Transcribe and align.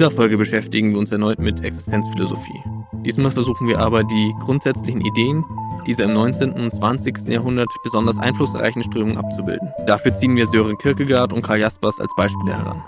dieser 0.00 0.10
Folge 0.10 0.38
beschäftigen 0.38 0.92
wir 0.92 0.98
uns 0.98 1.12
erneut 1.12 1.38
mit 1.38 1.62
Existenzphilosophie. 1.62 2.64
Diesmal 3.04 3.30
versuchen 3.30 3.68
wir 3.68 3.80
aber 3.80 4.02
die 4.02 4.34
grundsätzlichen 4.40 5.02
Ideen 5.02 5.44
dieser 5.86 6.04
im 6.04 6.14
19. 6.14 6.52
und 6.52 6.70
20. 6.72 7.28
Jahrhundert 7.28 7.68
besonders 7.82 8.16
einflussreichen 8.16 8.82
Strömungen 8.82 9.18
abzubilden. 9.18 9.68
Dafür 9.86 10.14
ziehen 10.14 10.36
wir 10.36 10.46
Sören 10.46 10.78
Kierkegaard 10.78 11.34
und 11.34 11.42
Karl 11.42 11.60
Jaspers 11.60 12.00
als 12.00 12.10
Beispiele 12.16 12.56
heran. 12.56 12.82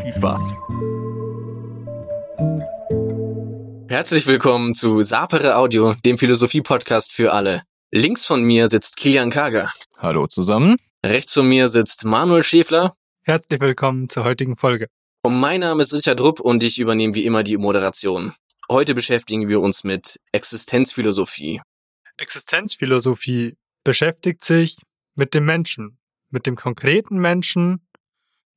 Viel 0.00 0.12
Spaß! 0.12 0.40
Herzlich 3.88 4.28
willkommen 4.28 4.74
zu 4.74 5.02
Sapere 5.02 5.56
Audio, 5.56 5.94
dem 6.04 6.18
Philosophie-Podcast 6.18 7.12
für 7.12 7.32
alle. 7.32 7.62
Links 7.90 8.24
von 8.24 8.44
mir 8.44 8.70
sitzt 8.70 8.96
Kilian 8.96 9.30
Kager. 9.30 9.72
Hallo 9.96 10.28
zusammen. 10.28 10.76
Rechts 11.04 11.34
von 11.34 11.48
mir 11.48 11.66
sitzt 11.66 12.04
Manuel 12.04 12.44
Schäfler. 12.44 12.94
Herzlich 13.24 13.60
willkommen 13.60 14.08
zur 14.08 14.22
heutigen 14.22 14.56
Folge. 14.56 14.86
Mein 15.26 15.60
Name 15.60 15.82
ist 15.82 15.92
Richard 15.92 16.20
Rupp 16.20 16.40
und 16.40 16.62
ich 16.62 16.78
übernehme 16.78 17.14
wie 17.14 17.24
immer 17.26 17.42
die 17.42 17.56
Moderation. 17.56 18.34
Heute 18.70 18.94
beschäftigen 18.94 19.48
wir 19.48 19.60
uns 19.60 19.82
mit 19.82 20.20
Existenzphilosophie. 20.32 21.60
Existenzphilosophie 22.16 23.56
beschäftigt 23.84 24.44
sich 24.44 24.76
mit 25.14 25.34
dem 25.34 25.44
Menschen, 25.44 25.98
mit 26.30 26.46
dem 26.46 26.56
konkreten 26.56 27.18
Menschen, 27.18 27.86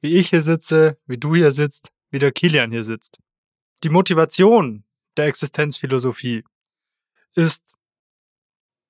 wie 0.01 0.17
ich 0.17 0.29
hier 0.29 0.41
sitze, 0.41 0.97
wie 1.05 1.17
du 1.17 1.35
hier 1.35 1.51
sitzt, 1.51 1.89
wie 2.09 2.19
der 2.19 2.31
Kilian 2.31 2.71
hier 2.71 2.83
sitzt. 2.83 3.17
Die 3.83 3.89
Motivation 3.89 4.85
der 5.17 5.25
Existenzphilosophie 5.25 6.43
ist 7.35 7.63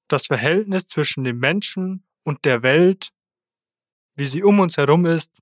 das 0.07 0.27
Verhältnis 0.27 0.87
zwischen 0.87 1.23
dem 1.23 1.39
Menschen 1.39 2.05
und 2.23 2.43
der 2.45 2.63
Welt, 2.63 3.09
wie 4.15 4.25
sie 4.25 4.43
um 4.43 4.59
uns 4.59 4.77
herum 4.77 5.05
ist, 5.05 5.39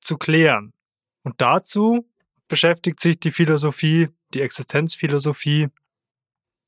zu 0.00 0.16
klären. 0.16 0.72
Und 1.22 1.40
dazu 1.40 2.08
beschäftigt 2.48 3.00
sich 3.00 3.18
die 3.20 3.30
Philosophie, 3.30 4.08
die 4.34 4.40
Existenzphilosophie 4.40 5.68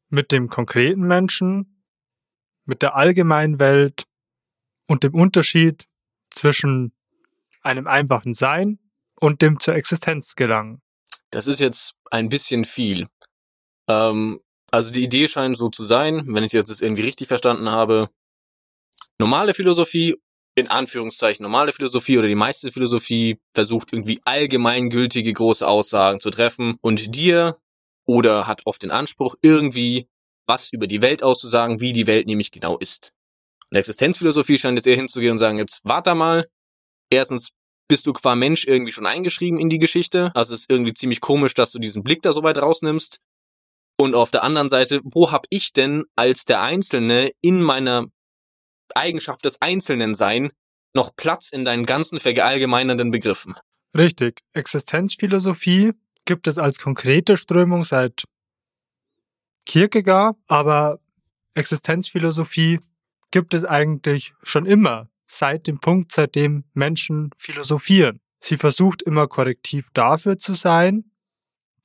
mit 0.08 0.32
dem 0.32 0.48
konkreten 0.48 1.02
Menschen, 1.02 1.82
mit 2.64 2.82
der 2.82 2.94
allgemeinen 2.94 3.58
Welt 3.58 4.06
und 4.86 5.02
dem 5.02 5.14
Unterschied 5.14 5.88
zwischen 6.30 6.92
einem 7.62 7.86
einfachen 7.86 8.32
Sein 8.32 8.78
und 9.20 9.42
dem 9.42 9.58
zur 9.60 9.74
Existenz 9.74 10.34
gelangen. 10.34 10.82
Das 11.30 11.46
ist 11.46 11.60
jetzt 11.60 11.94
ein 12.10 12.28
bisschen 12.28 12.64
viel. 12.64 13.08
Ähm, 13.88 14.40
also 14.70 14.90
die 14.90 15.04
Idee 15.04 15.28
scheint 15.28 15.56
so 15.56 15.68
zu 15.68 15.84
sein, 15.84 16.24
wenn 16.28 16.44
ich 16.44 16.52
jetzt 16.52 16.70
das 16.70 16.80
irgendwie 16.80 17.02
richtig 17.02 17.28
verstanden 17.28 17.70
habe, 17.70 18.10
normale 19.18 19.54
Philosophie, 19.54 20.16
in 20.54 20.68
Anführungszeichen 20.68 21.42
normale 21.42 21.72
Philosophie 21.72 22.18
oder 22.18 22.28
die 22.28 22.34
meiste 22.34 22.70
Philosophie 22.70 23.38
versucht 23.54 23.92
irgendwie 23.92 24.20
allgemeingültige 24.24 25.32
große 25.32 25.66
Aussagen 25.66 26.20
zu 26.20 26.30
treffen 26.30 26.76
und 26.80 27.14
dir 27.14 27.58
oder 28.06 28.46
hat 28.46 28.62
oft 28.66 28.82
den 28.82 28.90
Anspruch, 28.90 29.34
irgendwie 29.42 30.08
was 30.46 30.72
über 30.72 30.86
die 30.86 31.02
Welt 31.02 31.22
auszusagen, 31.22 31.80
wie 31.80 31.92
die 31.92 32.06
Welt 32.06 32.26
nämlich 32.26 32.50
genau 32.50 32.78
ist. 32.78 33.12
Und 33.70 33.78
Existenzphilosophie 33.78 34.58
scheint 34.58 34.78
jetzt 34.78 34.86
eher 34.86 34.96
hinzugehen 34.96 35.32
und 35.32 35.38
sagen, 35.38 35.58
jetzt 35.58 35.80
warte 35.84 36.14
mal, 36.14 36.46
erstens 37.10 37.50
bist 37.88 38.06
du 38.06 38.12
qua 38.12 38.34
Mensch 38.34 38.66
irgendwie 38.66 38.92
schon 38.92 39.06
eingeschrieben 39.06 39.58
in 39.58 39.68
die 39.68 39.78
Geschichte, 39.78 40.30
also 40.34 40.54
es 40.54 40.62
ist 40.62 40.70
irgendwie 40.70 40.94
ziemlich 40.94 41.20
komisch, 41.20 41.54
dass 41.54 41.72
du 41.72 41.78
diesen 41.78 42.02
Blick 42.02 42.22
da 42.22 42.32
so 42.32 42.42
weit 42.42 42.58
rausnimmst. 42.58 43.20
Und 43.96 44.14
auf 44.14 44.30
der 44.30 44.42
anderen 44.42 44.68
Seite, 44.68 45.00
wo 45.04 45.30
hab 45.30 45.46
ich 45.50 45.72
denn 45.72 46.04
als 46.16 46.44
der 46.44 46.60
Einzelne 46.62 47.30
in 47.42 47.62
meiner 47.62 48.08
Eigenschaft 48.94 49.44
des 49.44 49.60
Einzelnen 49.60 50.14
sein 50.14 50.52
noch 50.94 51.16
Platz 51.16 51.50
in 51.50 51.64
deinen 51.64 51.86
ganzen 51.86 52.20
verallgemeinernden 52.20 53.10
Begriffen? 53.10 53.54
Richtig. 53.96 54.42
Existenzphilosophie 54.52 55.92
gibt 56.24 56.46
es 56.46 56.58
als 56.58 56.78
konkrete 56.78 57.36
Strömung 57.36 57.84
seit 57.84 58.24
Kierkegaard, 59.66 60.36
aber 60.46 61.00
Existenzphilosophie 61.54 62.80
gibt 63.30 63.54
es 63.54 63.64
eigentlich 63.64 64.34
schon 64.42 64.66
immer, 64.66 65.08
seit 65.26 65.66
dem 65.66 65.80
Punkt, 65.80 66.12
seitdem 66.12 66.64
Menschen 66.74 67.30
philosophieren. 67.36 68.20
Sie 68.40 68.58
versucht 68.58 69.02
immer 69.02 69.26
korrektiv 69.26 69.88
dafür 69.94 70.38
zu 70.38 70.54
sein, 70.54 71.10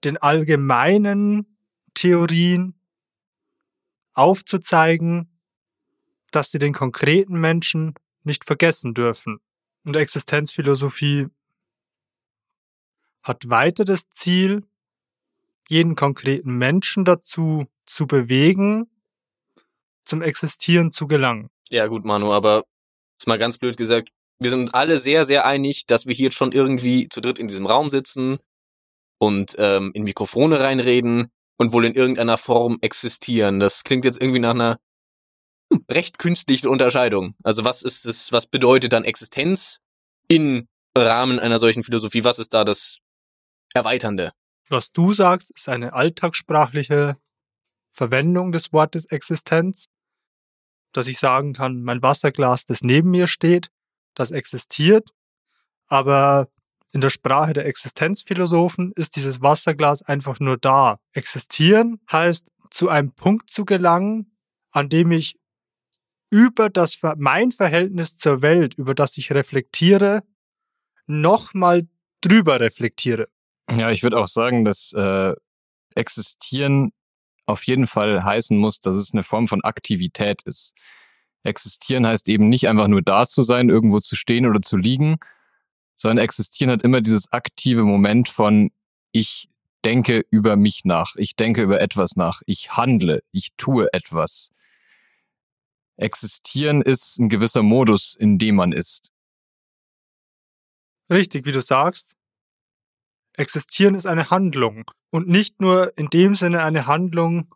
den 0.03 0.17
allgemeinen 0.17 1.57
Theorien 1.93 2.79
aufzuzeigen, 4.13 5.28
dass 6.31 6.51
sie 6.51 6.59
den 6.59 6.73
konkreten 6.73 7.39
Menschen 7.39 7.93
nicht 8.23 8.45
vergessen 8.45 8.93
dürfen. 8.93 9.39
Und 9.83 9.95
Existenzphilosophie 9.95 11.27
hat 13.23 13.49
weiter 13.49 13.85
das 13.85 14.09
Ziel, 14.11 14.63
jeden 15.67 15.95
konkreten 15.95 16.57
Menschen 16.57 17.05
dazu 17.05 17.67
zu 17.85 18.07
bewegen, 18.07 18.89
zum 20.03 20.21
Existieren 20.21 20.91
zu 20.91 21.07
gelangen. 21.07 21.49
Ja 21.69 21.87
gut, 21.87 22.05
Manu, 22.05 22.33
aber 22.33 22.63
ist 23.19 23.27
mal 23.27 23.37
ganz 23.37 23.57
blöd 23.57 23.77
gesagt, 23.77 24.09
wir 24.39 24.49
sind 24.49 24.73
alle 24.73 24.97
sehr, 24.97 25.25
sehr 25.25 25.45
einig, 25.45 25.85
dass 25.85 26.07
wir 26.07 26.15
hier 26.15 26.31
schon 26.31 26.51
irgendwie 26.51 27.09
zu 27.09 27.21
dritt 27.21 27.39
in 27.39 27.47
diesem 27.47 27.65
Raum 27.65 27.89
sitzen 27.89 28.39
und 29.19 29.55
ähm, 29.59 29.91
in 29.93 30.03
Mikrofone 30.03 30.59
reinreden 30.59 31.29
und 31.57 31.73
wohl 31.73 31.85
in 31.85 31.93
irgendeiner 31.93 32.37
Form 32.37 32.79
existieren. 32.81 33.59
Das 33.59 33.83
klingt 33.83 34.05
jetzt 34.05 34.21
irgendwie 34.21 34.39
nach 34.39 34.51
einer 34.51 34.79
recht 35.89 36.19
künstlichen 36.19 36.67
Unterscheidung. 36.67 37.35
Also 37.43 37.63
was 37.63 37.83
ist 37.83 38.05
es, 38.05 38.31
was 38.31 38.47
bedeutet 38.47 38.93
dann 38.93 39.03
Existenz 39.03 39.79
im 40.27 40.67
Rahmen 40.97 41.39
einer 41.39 41.59
solchen 41.59 41.83
Philosophie? 41.83 42.23
Was 42.23 42.39
ist 42.39 42.53
da 42.53 42.63
das 42.63 42.99
Erweiternde? 43.73 44.33
Was 44.69 44.91
du 44.91 45.13
sagst, 45.13 45.51
ist 45.51 45.69
eine 45.69 45.93
alltagssprachliche 45.93 47.17
Verwendung 47.91 48.51
des 48.51 48.71
Wortes 48.71 49.05
Existenz, 49.05 49.85
dass 50.93 51.07
ich 51.07 51.19
sagen 51.19 51.53
kann, 51.53 51.83
mein 51.83 52.01
Wasserglas, 52.01 52.65
das 52.65 52.81
neben 52.81 53.11
mir 53.11 53.27
steht, 53.27 53.69
das 54.15 54.31
existiert, 54.31 55.09
aber 55.87 56.49
in 56.91 57.01
der 57.01 57.09
Sprache 57.09 57.53
der 57.53 57.65
Existenzphilosophen 57.65 58.91
ist 58.93 59.15
dieses 59.15 59.41
Wasserglas 59.41 60.01
einfach 60.01 60.39
nur 60.39 60.57
da. 60.57 60.99
Existieren 61.13 61.99
heißt, 62.11 62.49
zu 62.71 62.89
einem 62.89 63.11
Punkt 63.11 63.49
zu 63.49 63.65
gelangen, 63.65 64.35
an 64.71 64.89
dem 64.89 65.11
ich 65.11 65.38
über 66.29 66.69
das, 66.69 66.99
mein 67.17 67.51
Verhältnis 67.51 68.17
zur 68.17 68.41
Welt, 68.41 68.75
über 68.75 68.93
das 68.93 69.17
ich 69.17 69.31
reflektiere, 69.31 70.23
nochmal 71.07 71.87
drüber 72.21 72.59
reflektiere. 72.59 73.29
Ja, 73.69 73.91
ich 73.91 74.03
würde 74.03 74.17
auch 74.17 74.27
sagen, 74.27 74.65
dass 74.65 74.93
äh, 74.93 75.33
Existieren 75.95 76.91
auf 77.45 77.65
jeden 77.65 77.87
Fall 77.87 78.23
heißen 78.23 78.57
muss, 78.57 78.79
dass 78.79 78.95
es 78.95 79.13
eine 79.13 79.23
Form 79.23 79.47
von 79.47 79.63
Aktivität 79.63 80.43
ist. 80.43 80.75
Existieren 81.43 82.05
heißt 82.05 82.29
eben 82.29 82.47
nicht 82.49 82.67
einfach 82.67 82.87
nur 82.87 83.01
da 83.01 83.25
zu 83.25 83.41
sein, 83.41 83.69
irgendwo 83.69 83.99
zu 83.99 84.15
stehen 84.15 84.45
oder 84.45 84.61
zu 84.61 84.77
liegen, 84.77 85.17
sondern 85.95 86.23
existieren 86.23 86.71
hat 86.71 86.83
immer 86.83 87.01
dieses 87.01 87.31
aktive 87.31 87.83
Moment 87.83 88.29
von 88.29 88.71
ich 89.11 89.49
denke 89.83 90.23
über 90.29 90.55
mich 90.55 90.85
nach, 90.85 91.15
ich 91.15 91.35
denke 91.35 91.63
über 91.63 91.81
etwas 91.81 92.15
nach, 92.15 92.41
ich 92.45 92.71
handle, 92.77 93.23
ich 93.31 93.49
tue 93.57 93.91
etwas. 93.93 94.51
Existieren 95.99 96.81
ist 96.81 97.19
ein 97.19 97.27
gewisser 97.27 97.61
Modus, 97.61 98.15
in 98.15 98.37
dem 98.37 98.55
man 98.55 98.71
ist. 98.71 99.11
Richtig, 101.11 101.45
wie 101.45 101.51
du 101.51 101.61
sagst. 101.61 102.15
Existieren 103.35 103.95
ist 103.95 104.05
eine 104.05 104.29
Handlung 104.29 104.89
und 105.09 105.27
nicht 105.27 105.59
nur 105.59 105.97
in 105.97 106.09
dem 106.09 106.35
Sinne 106.35 106.63
eine 106.63 106.87
Handlung, 106.87 107.53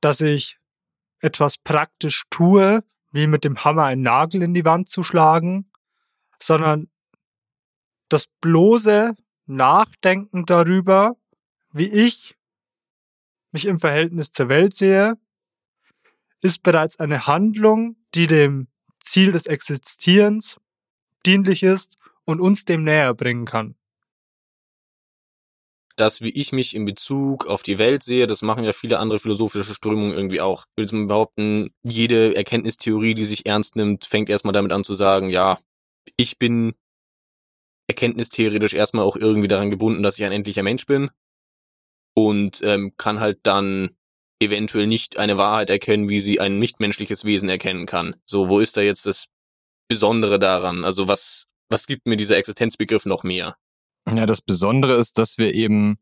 dass 0.00 0.22
ich 0.22 0.58
etwas 1.18 1.58
praktisch 1.58 2.24
tue, 2.30 2.82
wie 3.12 3.26
mit 3.26 3.44
dem 3.44 3.64
Hammer 3.64 3.84
einen 3.84 4.02
Nagel 4.02 4.42
in 4.42 4.54
die 4.54 4.64
Wand 4.64 4.88
zu 4.88 5.02
schlagen, 5.02 5.70
sondern 6.38 6.88
das 8.08 8.28
bloße 8.40 9.14
Nachdenken 9.44 10.46
darüber, 10.46 11.16
wie 11.70 11.90
ich 11.90 12.38
mich 13.52 13.66
im 13.66 13.78
Verhältnis 13.78 14.32
zur 14.32 14.48
Welt 14.48 14.72
sehe, 14.72 15.18
ist 16.42 16.62
bereits 16.62 16.98
eine 16.98 17.26
Handlung, 17.26 17.96
die 18.14 18.26
dem 18.26 18.68
Ziel 19.00 19.32
des 19.32 19.46
Existierens 19.46 20.58
dienlich 21.26 21.62
ist 21.62 21.96
und 22.24 22.40
uns 22.40 22.64
dem 22.64 22.84
näher 22.84 23.14
bringen 23.14 23.44
kann. 23.44 23.74
Das, 25.96 26.22
wie 26.22 26.30
ich 26.30 26.52
mich 26.52 26.74
in 26.74 26.86
Bezug 26.86 27.46
auf 27.46 27.62
die 27.62 27.76
Welt 27.76 28.02
sehe, 28.02 28.26
das 28.26 28.40
machen 28.40 28.64
ja 28.64 28.72
viele 28.72 28.98
andere 28.98 29.18
philosophische 29.18 29.74
Strömungen 29.74 30.12
irgendwie 30.12 30.40
auch. 30.40 30.64
Ich 30.76 30.90
würde 30.90 31.06
behaupten, 31.06 31.74
jede 31.82 32.34
Erkenntnistheorie, 32.34 33.12
die 33.12 33.24
sich 33.24 33.44
ernst 33.44 33.76
nimmt, 33.76 34.06
fängt 34.06 34.30
erstmal 34.30 34.52
damit 34.52 34.72
an 34.72 34.84
zu 34.84 34.94
sagen, 34.94 35.28
ja, 35.28 35.58
ich 36.16 36.38
bin 36.38 36.74
erkenntnistheoretisch 37.86 38.72
erstmal 38.72 39.04
auch 39.04 39.16
irgendwie 39.16 39.48
daran 39.48 39.70
gebunden, 39.70 40.02
dass 40.02 40.18
ich 40.18 40.24
ein 40.24 40.32
endlicher 40.32 40.62
Mensch 40.62 40.86
bin 40.86 41.10
und 42.14 42.60
ähm, 42.62 42.94
kann 42.96 43.20
halt 43.20 43.40
dann 43.42 43.90
eventuell 44.40 44.86
nicht 44.86 45.18
eine 45.18 45.38
Wahrheit 45.38 45.70
erkennen, 45.70 46.08
wie 46.08 46.20
sie 46.20 46.40
ein 46.40 46.58
nichtmenschliches 46.58 47.24
Wesen 47.24 47.48
erkennen 47.48 47.86
kann. 47.86 48.16
So, 48.24 48.48
wo 48.48 48.58
ist 48.58 48.76
da 48.76 48.80
jetzt 48.80 49.06
das 49.06 49.26
Besondere 49.88 50.38
daran? 50.38 50.84
Also 50.84 51.08
was, 51.08 51.46
was 51.68 51.86
gibt 51.86 52.06
mir 52.06 52.16
dieser 52.16 52.36
Existenzbegriff 52.36 53.06
noch 53.06 53.22
mehr? 53.22 53.54
Ja, 54.08 54.26
das 54.26 54.40
Besondere 54.40 54.96
ist, 54.96 55.18
dass 55.18 55.38
wir 55.38 55.54
eben 55.54 55.98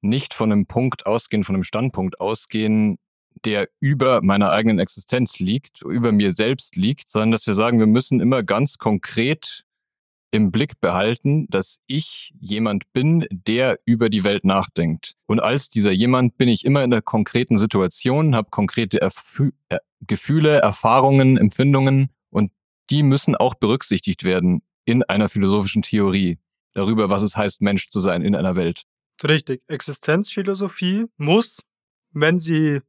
nicht 0.00 0.34
von 0.34 0.50
einem 0.50 0.66
Punkt 0.66 1.06
ausgehen, 1.06 1.44
von 1.44 1.54
einem 1.54 1.64
Standpunkt 1.64 2.18
ausgehen, 2.18 2.98
der 3.44 3.68
über 3.80 4.22
meiner 4.22 4.50
eigenen 4.50 4.78
Existenz 4.78 5.38
liegt, 5.38 5.82
über 5.82 6.12
mir 6.12 6.32
selbst 6.32 6.76
liegt, 6.76 7.08
sondern 7.08 7.30
dass 7.30 7.46
wir 7.46 7.54
sagen, 7.54 7.78
wir 7.78 7.86
müssen 7.86 8.20
immer 8.20 8.42
ganz 8.42 8.78
konkret 8.78 9.64
im 10.32 10.50
Blick 10.50 10.80
behalten, 10.80 11.46
dass 11.50 11.80
ich 11.86 12.32
jemand 12.40 12.90
bin, 12.92 13.26
der 13.30 13.78
über 13.84 14.08
die 14.08 14.24
Welt 14.24 14.44
nachdenkt. 14.44 15.14
Und 15.26 15.40
als 15.40 15.68
dieser 15.68 15.92
jemand 15.92 16.38
bin 16.38 16.48
ich 16.48 16.64
immer 16.64 16.82
in 16.82 16.90
der 16.90 17.02
konkreten 17.02 17.58
Situation, 17.58 18.34
habe 18.34 18.48
konkrete 18.50 19.00
Erfü 19.00 19.52
äh, 19.68 19.78
Gefühle, 20.04 20.58
Erfahrungen, 20.58 21.36
Empfindungen 21.36 22.10
und 22.30 22.50
die 22.90 23.04
müssen 23.04 23.36
auch 23.36 23.54
berücksichtigt 23.54 24.24
werden 24.24 24.62
in 24.84 25.04
einer 25.04 25.28
philosophischen 25.28 25.82
Theorie 25.82 26.38
darüber, 26.72 27.08
was 27.10 27.22
es 27.22 27.36
heißt, 27.36 27.60
Mensch 27.60 27.90
zu 27.90 28.00
sein 28.00 28.22
in 28.22 28.34
einer 28.34 28.56
Welt. 28.56 28.84
Richtig. 29.22 29.62
Existenzphilosophie 29.68 31.06
muss, 31.18 31.60
wenn 32.10 32.40
sie 32.40 32.80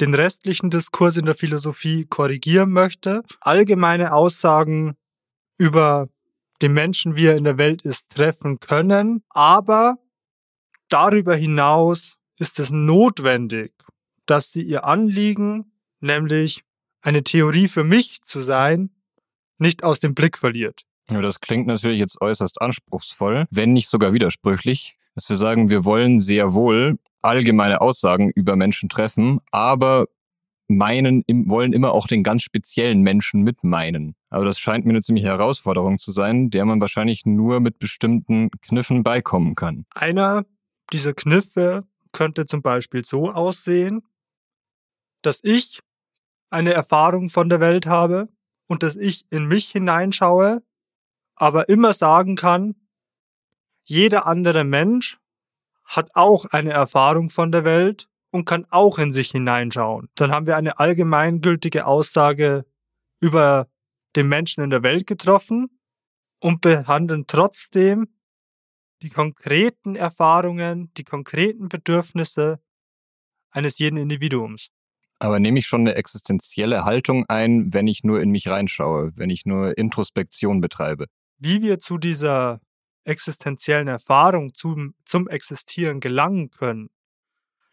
den 0.00 0.14
restlichen 0.14 0.68
Diskurs 0.68 1.16
in 1.16 1.24
der 1.24 1.34
Philosophie 1.34 2.04
korrigieren 2.04 2.70
möchte, 2.70 3.22
allgemeine 3.40 4.12
Aussagen 4.12 4.96
über 5.56 6.08
den 6.62 6.72
Menschen, 6.72 7.16
wie 7.16 7.26
er 7.26 7.36
in 7.36 7.44
der 7.44 7.58
Welt 7.58 7.82
ist, 7.82 8.10
treffen 8.10 8.60
können. 8.60 9.22
Aber 9.30 9.98
darüber 10.88 11.34
hinaus 11.34 12.16
ist 12.38 12.58
es 12.58 12.70
notwendig, 12.70 13.72
dass 14.26 14.50
sie 14.50 14.62
ihr 14.62 14.84
Anliegen, 14.84 15.72
nämlich 16.00 16.64
eine 17.02 17.24
Theorie 17.24 17.68
für 17.68 17.84
mich 17.84 18.22
zu 18.22 18.42
sein, 18.42 18.90
nicht 19.58 19.82
aus 19.82 20.00
dem 20.00 20.14
Blick 20.14 20.38
verliert. 20.38 20.84
Ja, 21.10 21.22
das 21.22 21.40
klingt 21.40 21.66
natürlich 21.66 21.98
jetzt 21.98 22.20
äußerst 22.20 22.60
anspruchsvoll, 22.60 23.46
wenn 23.50 23.72
nicht 23.72 23.88
sogar 23.88 24.12
widersprüchlich, 24.12 24.96
dass 25.14 25.28
wir 25.28 25.36
sagen, 25.36 25.70
wir 25.70 25.84
wollen 25.84 26.20
sehr 26.20 26.54
wohl 26.54 26.98
allgemeine 27.22 27.80
Aussagen 27.80 28.30
über 28.30 28.56
Menschen 28.56 28.88
treffen, 28.88 29.40
aber 29.50 30.06
meinen, 30.68 31.24
wollen 31.26 31.72
immer 31.72 31.92
auch 31.92 32.06
den 32.06 32.22
ganz 32.22 32.42
speziellen 32.42 33.00
Menschen 33.02 33.42
mit 33.42 33.64
meinen. 33.64 34.14
Aber 34.30 34.44
das 34.44 34.58
scheint 34.58 34.84
mir 34.84 34.92
eine 34.92 35.00
ziemliche 35.00 35.28
Herausforderung 35.28 35.98
zu 35.98 36.12
sein, 36.12 36.50
der 36.50 36.64
man 36.64 36.80
wahrscheinlich 36.80 37.24
nur 37.24 37.60
mit 37.60 37.78
bestimmten 37.78 38.50
Kniffen 38.62 39.02
beikommen 39.02 39.54
kann. 39.54 39.86
Einer 39.94 40.44
dieser 40.92 41.14
Kniffe 41.14 41.84
könnte 42.12 42.44
zum 42.44 42.62
Beispiel 42.62 43.04
so 43.04 43.30
aussehen, 43.30 44.02
dass 45.22 45.40
ich 45.42 45.80
eine 46.50 46.72
Erfahrung 46.72 47.28
von 47.28 47.48
der 47.48 47.60
Welt 47.60 47.86
habe 47.86 48.28
und 48.66 48.82
dass 48.82 48.96
ich 48.96 49.26
in 49.30 49.46
mich 49.46 49.70
hineinschaue, 49.70 50.62
aber 51.34 51.68
immer 51.68 51.92
sagen 51.92 52.36
kann, 52.36 52.74
jeder 53.84 54.26
andere 54.26 54.64
Mensch 54.64 55.18
hat 55.84 56.10
auch 56.14 56.44
eine 56.46 56.70
Erfahrung 56.70 57.30
von 57.30 57.50
der 57.50 57.64
Welt 57.64 58.08
und 58.30 58.44
kann 58.44 58.66
auch 58.70 58.98
in 58.98 59.12
sich 59.12 59.30
hineinschauen. 59.30 60.10
Dann 60.14 60.32
haben 60.32 60.46
wir 60.46 60.56
eine 60.56 60.78
allgemeingültige 60.78 61.86
Aussage 61.86 62.66
über 63.20 63.68
den 64.18 64.28
Menschen 64.28 64.64
in 64.64 64.70
der 64.70 64.82
Welt 64.82 65.06
getroffen 65.06 65.68
und 66.40 66.60
behandeln 66.60 67.24
trotzdem 67.28 68.08
die 69.00 69.10
konkreten 69.10 69.94
Erfahrungen, 69.94 70.92
die 70.96 71.04
konkreten 71.04 71.68
Bedürfnisse 71.68 72.60
eines 73.50 73.78
jeden 73.78 73.96
Individuums. 73.96 74.70
Aber 75.20 75.38
nehme 75.38 75.60
ich 75.60 75.66
schon 75.66 75.82
eine 75.82 75.94
existenzielle 75.94 76.84
Haltung 76.84 77.26
ein, 77.28 77.72
wenn 77.72 77.86
ich 77.86 78.02
nur 78.02 78.20
in 78.20 78.30
mich 78.30 78.48
reinschaue, 78.48 79.12
wenn 79.14 79.30
ich 79.30 79.46
nur 79.46 79.78
Introspektion 79.78 80.60
betreibe? 80.60 81.06
Wie 81.38 81.62
wir 81.62 81.78
zu 81.78 81.96
dieser 81.96 82.60
existenziellen 83.04 83.88
Erfahrung, 83.88 84.52
zum, 84.52 84.94
zum 85.04 85.28
Existieren 85.28 86.00
gelangen 86.00 86.50
können, 86.50 86.90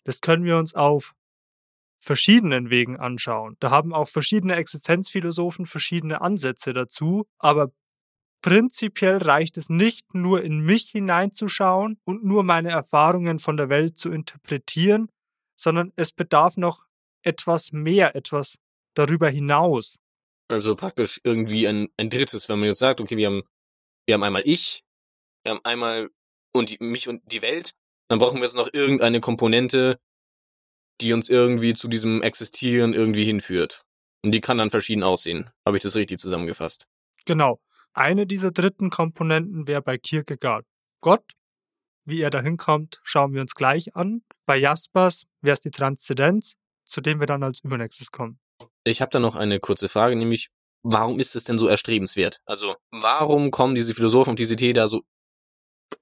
das 0.03 0.21
können 0.21 0.43
wir 0.43 0.57
uns 0.57 0.75
auf 0.75 1.15
verschiedenen 2.05 2.69
Wegen 2.69 2.97
anschauen. 2.97 3.57
Da 3.59 3.71
haben 3.71 3.91
auch 3.91 4.07
verschiedene 4.07 4.55
Existenzphilosophen 4.55 5.65
verschiedene 5.65 6.21
Ansätze 6.21 6.71
dazu, 6.71 7.25
aber 7.39 7.71
prinzipiell 8.43 9.17
reicht 9.17 9.57
es 9.57 9.69
nicht 9.69 10.13
nur 10.13 10.43
in 10.43 10.59
mich 10.59 10.91
hineinzuschauen 10.91 11.99
und 12.05 12.23
nur 12.23 12.43
meine 12.43 12.69
Erfahrungen 12.69 13.39
von 13.39 13.57
der 13.57 13.69
Welt 13.69 13.97
zu 13.97 14.11
interpretieren, 14.11 15.09
sondern 15.59 15.93
es 15.95 16.11
bedarf 16.11 16.57
noch 16.57 16.85
etwas 17.23 17.71
mehr, 17.71 18.15
etwas 18.15 18.59
darüber 18.93 19.27
hinaus. 19.27 19.95
Also 20.47 20.75
praktisch 20.75 21.19
irgendwie 21.23 21.67
ein, 21.67 21.89
ein 21.97 22.11
drittes, 22.11 22.47
wenn 22.49 22.59
man 22.59 22.69
jetzt 22.69 22.79
sagt, 22.79 23.01
okay, 23.01 23.17
wir 23.17 23.25
haben, 23.25 23.41
wir 24.05 24.13
haben 24.13 24.23
einmal 24.23 24.43
ich, 24.45 24.83
wir 25.43 25.53
haben 25.53 25.61
einmal 25.63 26.11
und 26.53 26.69
die, 26.69 26.77
mich 26.79 27.07
und 27.09 27.23
die 27.31 27.41
Welt, 27.41 27.71
dann 28.09 28.19
brauchen 28.19 28.35
wir 28.35 28.43
jetzt 28.43 28.55
noch 28.55 28.71
irgendeine 28.71 29.21
Komponente, 29.21 29.97
die 31.01 31.13
uns 31.13 31.29
irgendwie 31.29 31.73
zu 31.73 31.87
diesem 31.87 32.21
Existieren 32.21 32.93
irgendwie 32.93 33.25
hinführt. 33.25 33.83
Und 34.23 34.31
die 34.31 34.41
kann 34.41 34.57
dann 34.57 34.69
verschieden 34.69 35.03
aussehen. 35.03 35.49
Habe 35.65 35.77
ich 35.77 35.83
das 35.83 35.95
richtig 35.95 36.19
zusammengefasst? 36.19 36.87
Genau. 37.25 37.59
Eine 37.93 38.25
dieser 38.25 38.51
dritten 38.51 38.89
Komponenten 38.89 39.67
wäre 39.67 39.81
bei 39.81 39.97
Kierkegaard 39.97 40.65
Gott. 41.01 41.33
Wie 42.05 42.21
er 42.21 42.29
da 42.29 42.41
hinkommt, 42.41 42.99
schauen 43.03 43.33
wir 43.33 43.41
uns 43.41 43.55
gleich 43.55 43.95
an. 43.95 44.23
Bei 44.45 44.57
Jaspers 44.57 45.25
wäre 45.41 45.53
es 45.53 45.61
die 45.61 45.71
Transzendenz, 45.71 46.55
zu 46.85 47.01
dem 47.01 47.19
wir 47.19 47.27
dann 47.27 47.43
als 47.43 47.59
Übernächstes 47.63 48.11
kommen. 48.11 48.39
Ich 48.83 49.01
habe 49.01 49.11
da 49.11 49.19
noch 49.19 49.35
eine 49.35 49.59
kurze 49.59 49.89
Frage, 49.89 50.15
nämlich, 50.15 50.49
warum 50.83 51.19
ist 51.19 51.35
es 51.35 51.45
denn 51.45 51.57
so 51.57 51.67
erstrebenswert? 51.67 52.41
Also, 52.45 52.75
warum 52.91 53.49
kommen 53.49 53.75
diese 53.75 53.95
Philosophen 53.95 54.31
und 54.31 54.39
diese 54.39 54.53
Idee 54.53 54.73
da 54.73 54.87
so 54.87 55.01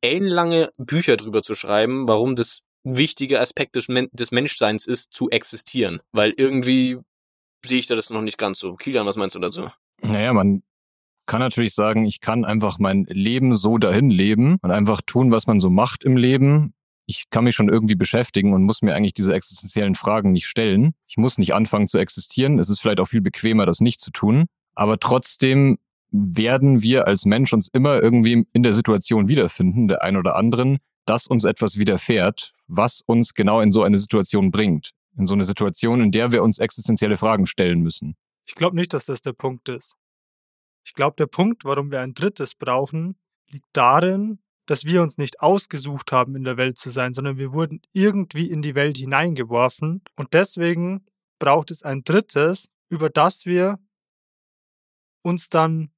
ellenlange 0.01 0.72
Bücher 0.78 1.16
drüber 1.16 1.42
zu 1.42 1.56
schreiben, 1.56 2.07
warum 2.07 2.36
das 2.36 2.60
wichtige 2.83 3.39
Aspekt 3.39 3.75
des, 3.75 3.88
Men 3.88 4.09
des 4.12 4.31
Menschseins 4.31 4.88
ist, 4.88 5.13
zu 5.13 5.30
existieren. 5.30 6.00
Weil 6.12 6.33
irgendwie 6.35 6.97
sehe 7.65 7.80
ich 7.80 7.88
da 7.88 7.95
das 7.95 8.09
noch 8.09 8.21
nicht 8.21 8.38
ganz 8.38 8.59
so. 8.59 8.75
Kilian, 8.75 9.06
was 9.06 9.18
meinst 9.18 9.35
du 9.35 9.39
dazu? 9.39 9.68
Naja, 10.01 10.33
man 10.33 10.63
kann 11.25 11.39
natürlich 11.39 11.74
sagen, 11.74 12.06
ich 12.06 12.19
kann 12.19 12.45
einfach 12.45 12.80
mein 12.80 13.06
Leben 13.06 13.56
so 13.56 13.77
dahin 13.77 14.09
leben 14.09 14.57
und 14.62 14.71
einfach 14.71 15.01
tun, 15.06 15.31
was 15.31 15.47
man 15.47 15.59
so 15.59 15.69
macht 15.69 16.03
im 16.03 16.18
Leben. 16.18 16.74
Ich 17.06 17.30
kann 17.30 17.45
mich 17.45 17.56
schon 17.56 17.69
irgendwie 17.69 17.95
beschäftigen 17.95 18.53
und 18.53 18.63
muss 18.63 18.81
mir 18.81 18.95
eigentlich 18.95 19.13
diese 19.13 19.33
existenziellen 19.33 19.95
Fragen 19.95 20.31
nicht 20.31 20.47
stellen. 20.47 20.94
Ich 21.07 21.18
muss 21.18 21.38
nicht 21.38 21.53
anfangen 21.53 21.88
zu 21.88 21.97
existieren. 21.97 22.59
Es 22.59 22.69
ist 22.69 22.79
vielleicht 22.79 23.00
auch 23.00 23.08
viel 23.08 23.22
bequemer, 23.22 23.65
das 23.65 23.79
nicht 23.79 24.01
zu 24.01 24.12
tun. 24.12 24.46
Aber 24.75 25.00
trotzdem 25.00 25.79
werden 26.12 26.81
wir 26.81 27.08
als 27.08 27.25
Mensch 27.25 27.53
uns 27.53 27.67
immer 27.67 28.01
irgendwie 28.01 28.46
in 28.53 28.63
der 28.63 28.74
Situation 28.74 29.27
wiederfinden, 29.27 29.88
der 29.88 30.03
ein 30.03 30.17
oder 30.17 30.36
anderen, 30.36 30.77
dass 31.05 31.27
uns 31.27 31.43
etwas 31.43 31.77
widerfährt, 31.77 32.53
was 32.67 33.01
uns 33.05 33.34
genau 33.34 33.62
in 33.62 33.72
so 33.72 33.84
eine 33.84 33.98
Situation 33.98 34.51
bringt. 34.51 34.91
In 35.17 35.25
so 35.25 35.34
eine 35.34 35.46
Situation, 35.46 36.01
in 36.01 36.12
der 36.12 36.32
wir 36.32 36.43
uns 36.43 36.60
existenzielle 36.60 37.17
Fragen 37.17 37.46
stellen 37.46 37.82
müssen. 37.82 38.15
Ich 38.46 38.55
glaube 38.55 38.75
nicht, 38.75 38.93
dass 38.93 39.05
das 39.05 39.22
der 39.22 39.34
Punkt 39.34 39.70
ist. 39.70 39.96
Ich 40.86 40.93
glaube, 40.93 41.15
der 41.17 41.27
Punkt, 41.27 41.63
warum 41.65 41.91
wir 41.91 42.01
ein 42.01 42.13
drittes 42.13 42.55
brauchen, 42.55 43.15
liegt 43.50 43.67
darin, 43.74 44.39
dass 44.65 44.86
wir 44.86 45.01
uns 45.01 45.17
nicht 45.17 45.41
ausgesucht 45.41 46.12
haben, 46.12 46.36
in 46.36 46.43
der 46.43 46.58
Welt 46.58 46.77
zu 46.77 46.89
sein, 46.89 47.13
sondern 47.13 47.38
wir 47.38 47.53
wurden 47.53 47.82
irgendwie 47.91 48.50
in 48.50 48.62
die 48.62 48.75
Welt 48.75 48.98
hineingeworfen. 48.98 50.01
Und 50.15 50.34
deswegen 50.34 51.05
braucht 51.39 51.72
es 51.72 51.84
ein 51.84 52.03
drittes, 52.03 52.70
über 52.89 53.10
das 53.10 53.46
wir 53.46 53.79
uns 55.22 55.50
dann 55.50 55.91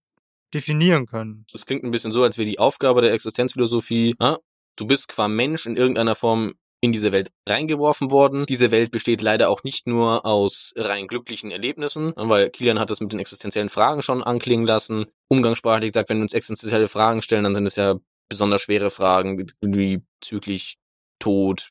definieren 0.54 1.06
können. 1.06 1.46
Das 1.52 1.66
klingt 1.66 1.84
ein 1.84 1.92
bisschen 1.92 2.12
so, 2.12 2.24
als 2.24 2.38
wäre 2.38 2.50
die 2.50 2.60
Aufgabe 2.60 3.02
der 3.02 3.14
Existenzphilosophie, 3.14 4.16
ah, 4.20 4.38
du 4.76 4.88
bist 4.88 5.08
qua 5.08 5.28
Mensch 5.28 5.66
in 5.66 5.78
irgendeiner 5.78 6.16
Form 6.16 6.56
in 6.82 6.92
diese 6.92 7.12
Welt 7.12 7.32
reingeworfen 7.48 8.12
worden. 8.12 8.46
Diese 8.46 8.72
Welt 8.72 8.92
besteht 8.92 9.22
leider 9.22 9.50
auch 9.50 9.64
nicht 9.64 9.88
nur 9.88 10.26
aus 10.26 10.72
rein 10.76 11.08
glücklichen 11.08 11.52
Erlebnissen, 11.52 12.14
weil 12.16 12.50
Kilian 12.50 12.80
hat 12.80 12.92
das 12.92 13.02
mit 13.02 13.12
den 13.12 13.20
existenziellen 13.20 13.70
Fragen 13.70 14.02
schon 14.02 14.24
anklingen 14.24 14.68
lassen. 14.68 15.06
Umgangssprachlich 15.28 15.92
gesagt, 15.92 16.10
wenn 16.10 16.18
wir 16.18 16.24
uns 16.24 16.34
existenzielle 16.34 16.88
Fragen 16.88 17.22
stellen, 17.22 17.44
dann 17.44 17.56
sind 17.56 17.66
es 17.66 17.76
ja 17.76 17.96
besonders 18.30 18.62
schwere 18.62 18.90
Fragen, 18.90 19.48
wie 19.62 20.04
bezüglich 20.20 20.78
Tod, 21.20 21.70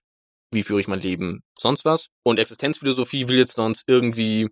wie 0.50 0.62
führe 0.62 0.80
ich 0.80 0.88
mein 0.88 1.00
Leben, 1.00 1.42
sonst 1.58 1.84
was. 1.84 2.08
Und 2.24 2.38
Existenzphilosophie 2.38 3.28
will 3.28 3.38
jetzt 3.38 3.58
uns 3.58 3.84
irgendwie 3.86 4.48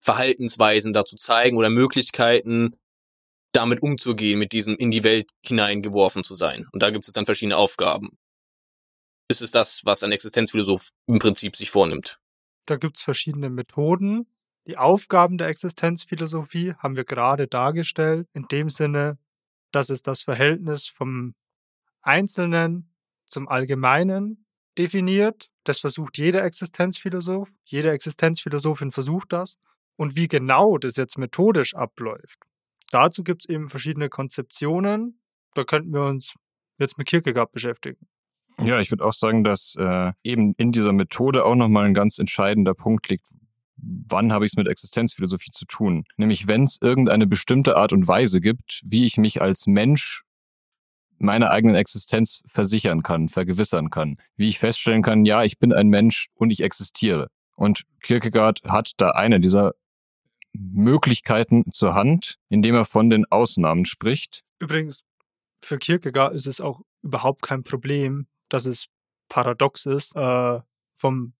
Verhaltensweisen 0.00 0.92
dazu 0.92 1.16
zeigen 1.16 1.56
oder 1.56 1.70
Möglichkeiten, 1.70 2.76
damit 3.54 3.82
umzugehen, 3.82 4.38
mit 4.38 4.52
diesem 4.52 4.76
in 4.76 4.90
die 4.90 5.04
Welt 5.04 5.30
hineingeworfen 5.44 6.24
zu 6.24 6.34
sein. 6.34 6.66
Und 6.72 6.82
da 6.82 6.90
gibt 6.90 7.06
es 7.06 7.14
dann 7.14 7.24
verschiedene 7.24 7.56
Aufgaben. 7.56 8.18
Ist 9.28 9.40
es 9.40 9.50
das, 9.50 9.82
was 9.84 10.02
ein 10.02 10.12
Existenzphilosoph 10.12 10.90
im 11.06 11.18
Prinzip 11.18 11.56
sich 11.56 11.70
vornimmt? 11.70 12.18
Da 12.66 12.76
gibt 12.76 12.96
es 12.96 13.02
verschiedene 13.02 13.48
Methoden. 13.48 14.26
Die 14.66 14.76
Aufgaben 14.76 15.38
der 15.38 15.48
Existenzphilosophie 15.48 16.74
haben 16.78 16.96
wir 16.96 17.04
gerade 17.04 17.46
dargestellt, 17.46 18.28
in 18.32 18.46
dem 18.48 18.70
Sinne, 18.70 19.18
dass 19.70 19.88
es 19.88 20.02
das 20.02 20.22
Verhältnis 20.22 20.86
vom 20.86 21.34
Einzelnen 22.02 22.90
zum 23.24 23.48
Allgemeinen 23.48 24.46
definiert. 24.76 25.50
Das 25.64 25.80
versucht 25.80 26.18
jeder 26.18 26.44
Existenzphilosoph. 26.44 27.48
Jede 27.64 27.92
Existenzphilosophin 27.92 28.90
versucht 28.90 29.32
das. 29.32 29.58
Und 29.96 30.16
wie 30.16 30.28
genau 30.28 30.76
das 30.76 30.96
jetzt 30.96 31.18
methodisch 31.18 31.74
abläuft, 31.74 32.40
dazu 32.94 33.24
gibt 33.24 33.44
es 33.44 33.48
eben 33.48 33.68
verschiedene 33.68 34.08
Konzeptionen. 34.08 35.20
Da 35.54 35.64
könnten 35.64 35.92
wir 35.92 36.04
uns 36.04 36.34
jetzt 36.78 36.98
mit 36.98 37.06
Kierkegaard 37.06 37.52
beschäftigen. 37.52 38.06
Ja, 38.62 38.80
ich 38.80 38.90
würde 38.90 39.04
auch 39.04 39.12
sagen, 39.12 39.42
dass 39.42 39.74
äh, 39.76 40.12
eben 40.22 40.54
in 40.56 40.70
dieser 40.70 40.92
Methode 40.92 41.44
auch 41.44 41.56
nochmal 41.56 41.86
ein 41.86 41.94
ganz 41.94 42.18
entscheidender 42.18 42.74
Punkt 42.74 43.08
liegt. 43.08 43.26
Wann 43.76 44.32
habe 44.32 44.46
ich 44.46 44.52
es 44.52 44.56
mit 44.56 44.68
Existenzphilosophie 44.68 45.50
zu 45.50 45.66
tun? 45.66 46.04
Nämlich, 46.16 46.46
wenn 46.46 46.62
es 46.62 46.78
irgendeine 46.80 47.26
bestimmte 47.26 47.76
Art 47.76 47.92
und 47.92 48.06
Weise 48.06 48.40
gibt, 48.40 48.80
wie 48.84 49.04
ich 49.04 49.16
mich 49.16 49.42
als 49.42 49.66
Mensch 49.66 50.22
meiner 51.18 51.50
eigenen 51.50 51.74
Existenz 51.74 52.42
versichern 52.46 53.02
kann, 53.02 53.28
vergewissern 53.28 53.90
kann. 53.90 54.16
Wie 54.36 54.48
ich 54.48 54.58
feststellen 54.58 55.02
kann, 55.02 55.24
ja, 55.24 55.42
ich 55.42 55.58
bin 55.58 55.72
ein 55.72 55.88
Mensch 55.88 56.28
und 56.34 56.50
ich 56.50 56.62
existiere. 56.62 57.28
Und 57.56 57.84
Kierkegaard 58.02 58.60
hat 58.66 58.92
da 58.96 59.10
eine 59.10 59.40
dieser 59.40 59.72
Möglichkeiten 60.54 61.70
zur 61.70 61.94
Hand, 61.94 62.38
indem 62.48 62.74
er 62.74 62.84
von 62.84 63.10
den 63.10 63.24
Ausnahmen 63.30 63.84
spricht. 63.84 64.42
Übrigens, 64.58 65.02
für 65.60 65.78
Kierkegaard 65.78 66.34
ist 66.34 66.46
es 66.46 66.60
auch 66.60 66.82
überhaupt 67.02 67.42
kein 67.42 67.64
Problem, 67.64 68.26
dass 68.48 68.66
es 68.66 68.86
paradox 69.28 69.86
ist, 69.86 70.14
äh, 70.16 70.60
vom 70.96 71.34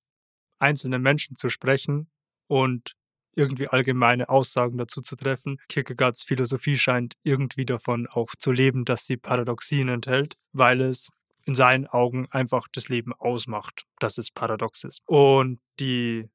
einzelnen 0.59 1.02
Menschen 1.02 1.37
zu 1.37 1.49
sprechen 1.49 2.09
und 2.47 2.94
irgendwie 3.37 3.68
allgemeine 3.68 4.28
Aussagen 4.28 4.78
dazu 4.78 5.02
zu 5.02 5.16
treffen. 5.16 5.59
Kierkegaards 5.68 6.23
Philosophie 6.23 6.78
scheint 6.78 7.14
irgendwie 7.23 7.66
davon 7.66 8.06
auch 8.06 8.30
zu 8.38 8.52
leben, 8.52 8.85
dass 8.85 9.06
sie 9.06 9.16
Paradoxien 9.16 9.88
enthält, 9.88 10.37
weil 10.52 10.80
es 10.80 11.09
in 11.44 11.54
seinen 11.54 11.87
Augen 11.87 12.26
einfach 12.30 12.68
das 12.73 12.88
Leben 12.88 13.12
ausmacht, 13.12 13.87
dass 13.99 14.18
es 14.18 14.30
paradox 14.30 14.85
ist. 14.85 15.00
Und 15.06 15.61
die 15.78 16.28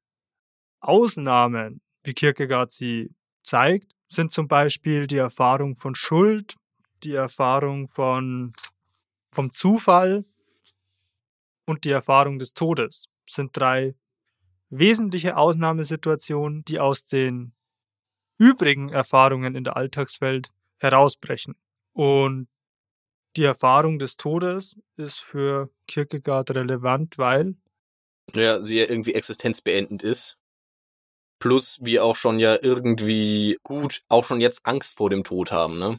Ausnahmen, 0.80 1.80
wie 2.02 2.14
Kierkegaard 2.14 2.70
sie 2.70 3.14
zeigt, 3.42 3.94
sind 4.08 4.32
zum 4.32 4.48
Beispiel 4.48 5.06
die 5.06 5.18
Erfahrung 5.18 5.76
von 5.76 5.94
Schuld, 5.94 6.56
die 7.02 7.14
Erfahrung 7.14 7.88
von, 7.88 8.52
vom 9.30 9.52
Zufall 9.52 10.24
und 11.66 11.84
die 11.84 11.92
Erfahrung 11.92 12.38
des 12.38 12.54
Todes. 12.54 13.06
Das 13.26 13.36
sind 13.36 13.56
drei 13.56 13.94
wesentliche 14.70 15.36
Ausnahmesituationen, 15.36 16.64
die 16.64 16.78
aus 16.78 17.06
den 17.06 17.52
übrigen 18.38 18.88
Erfahrungen 18.88 19.54
in 19.54 19.64
der 19.64 19.76
Alltagswelt 19.76 20.52
herausbrechen. 20.78 21.56
Und 21.92 22.48
die 23.36 23.44
Erfahrung 23.44 23.98
des 23.98 24.16
Todes 24.16 24.76
ist 24.96 25.20
für 25.20 25.70
Kierkegaard 25.86 26.52
relevant, 26.52 27.18
weil 27.18 27.54
ja, 28.34 28.62
sie 28.62 28.78
ja 28.78 28.88
irgendwie 28.88 29.14
existenzbeendend 29.14 30.02
ist. 30.02 30.39
Plus 31.40 31.78
wir 31.82 32.04
auch 32.04 32.16
schon 32.16 32.38
ja 32.38 32.56
irgendwie 32.62 33.58
gut 33.64 34.02
auch 34.08 34.24
schon 34.24 34.40
jetzt 34.40 34.64
Angst 34.64 34.98
vor 34.98 35.10
dem 35.10 35.24
Tod 35.24 35.50
haben, 35.50 35.78
ne? 35.78 35.98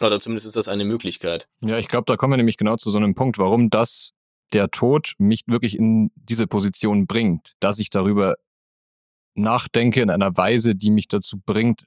Oder 0.00 0.20
zumindest 0.20 0.46
ist 0.46 0.56
das 0.56 0.68
eine 0.68 0.84
Möglichkeit. 0.84 1.48
Ja, 1.60 1.78
ich 1.78 1.88
glaube, 1.88 2.04
da 2.06 2.16
kommen 2.16 2.32
wir 2.32 2.36
nämlich 2.38 2.56
genau 2.56 2.76
zu 2.76 2.90
so 2.90 2.98
einem 2.98 3.14
Punkt, 3.14 3.38
warum 3.38 3.68
das 3.68 4.12
der 4.52 4.70
Tod 4.70 5.14
mich 5.18 5.42
wirklich 5.46 5.76
in 5.76 6.10
diese 6.14 6.46
Position 6.46 7.06
bringt, 7.06 7.54
dass 7.60 7.78
ich 7.78 7.90
darüber 7.90 8.36
nachdenke 9.34 10.02
in 10.02 10.10
einer 10.10 10.36
Weise, 10.36 10.74
die 10.74 10.90
mich 10.90 11.08
dazu 11.08 11.40
bringt, 11.44 11.84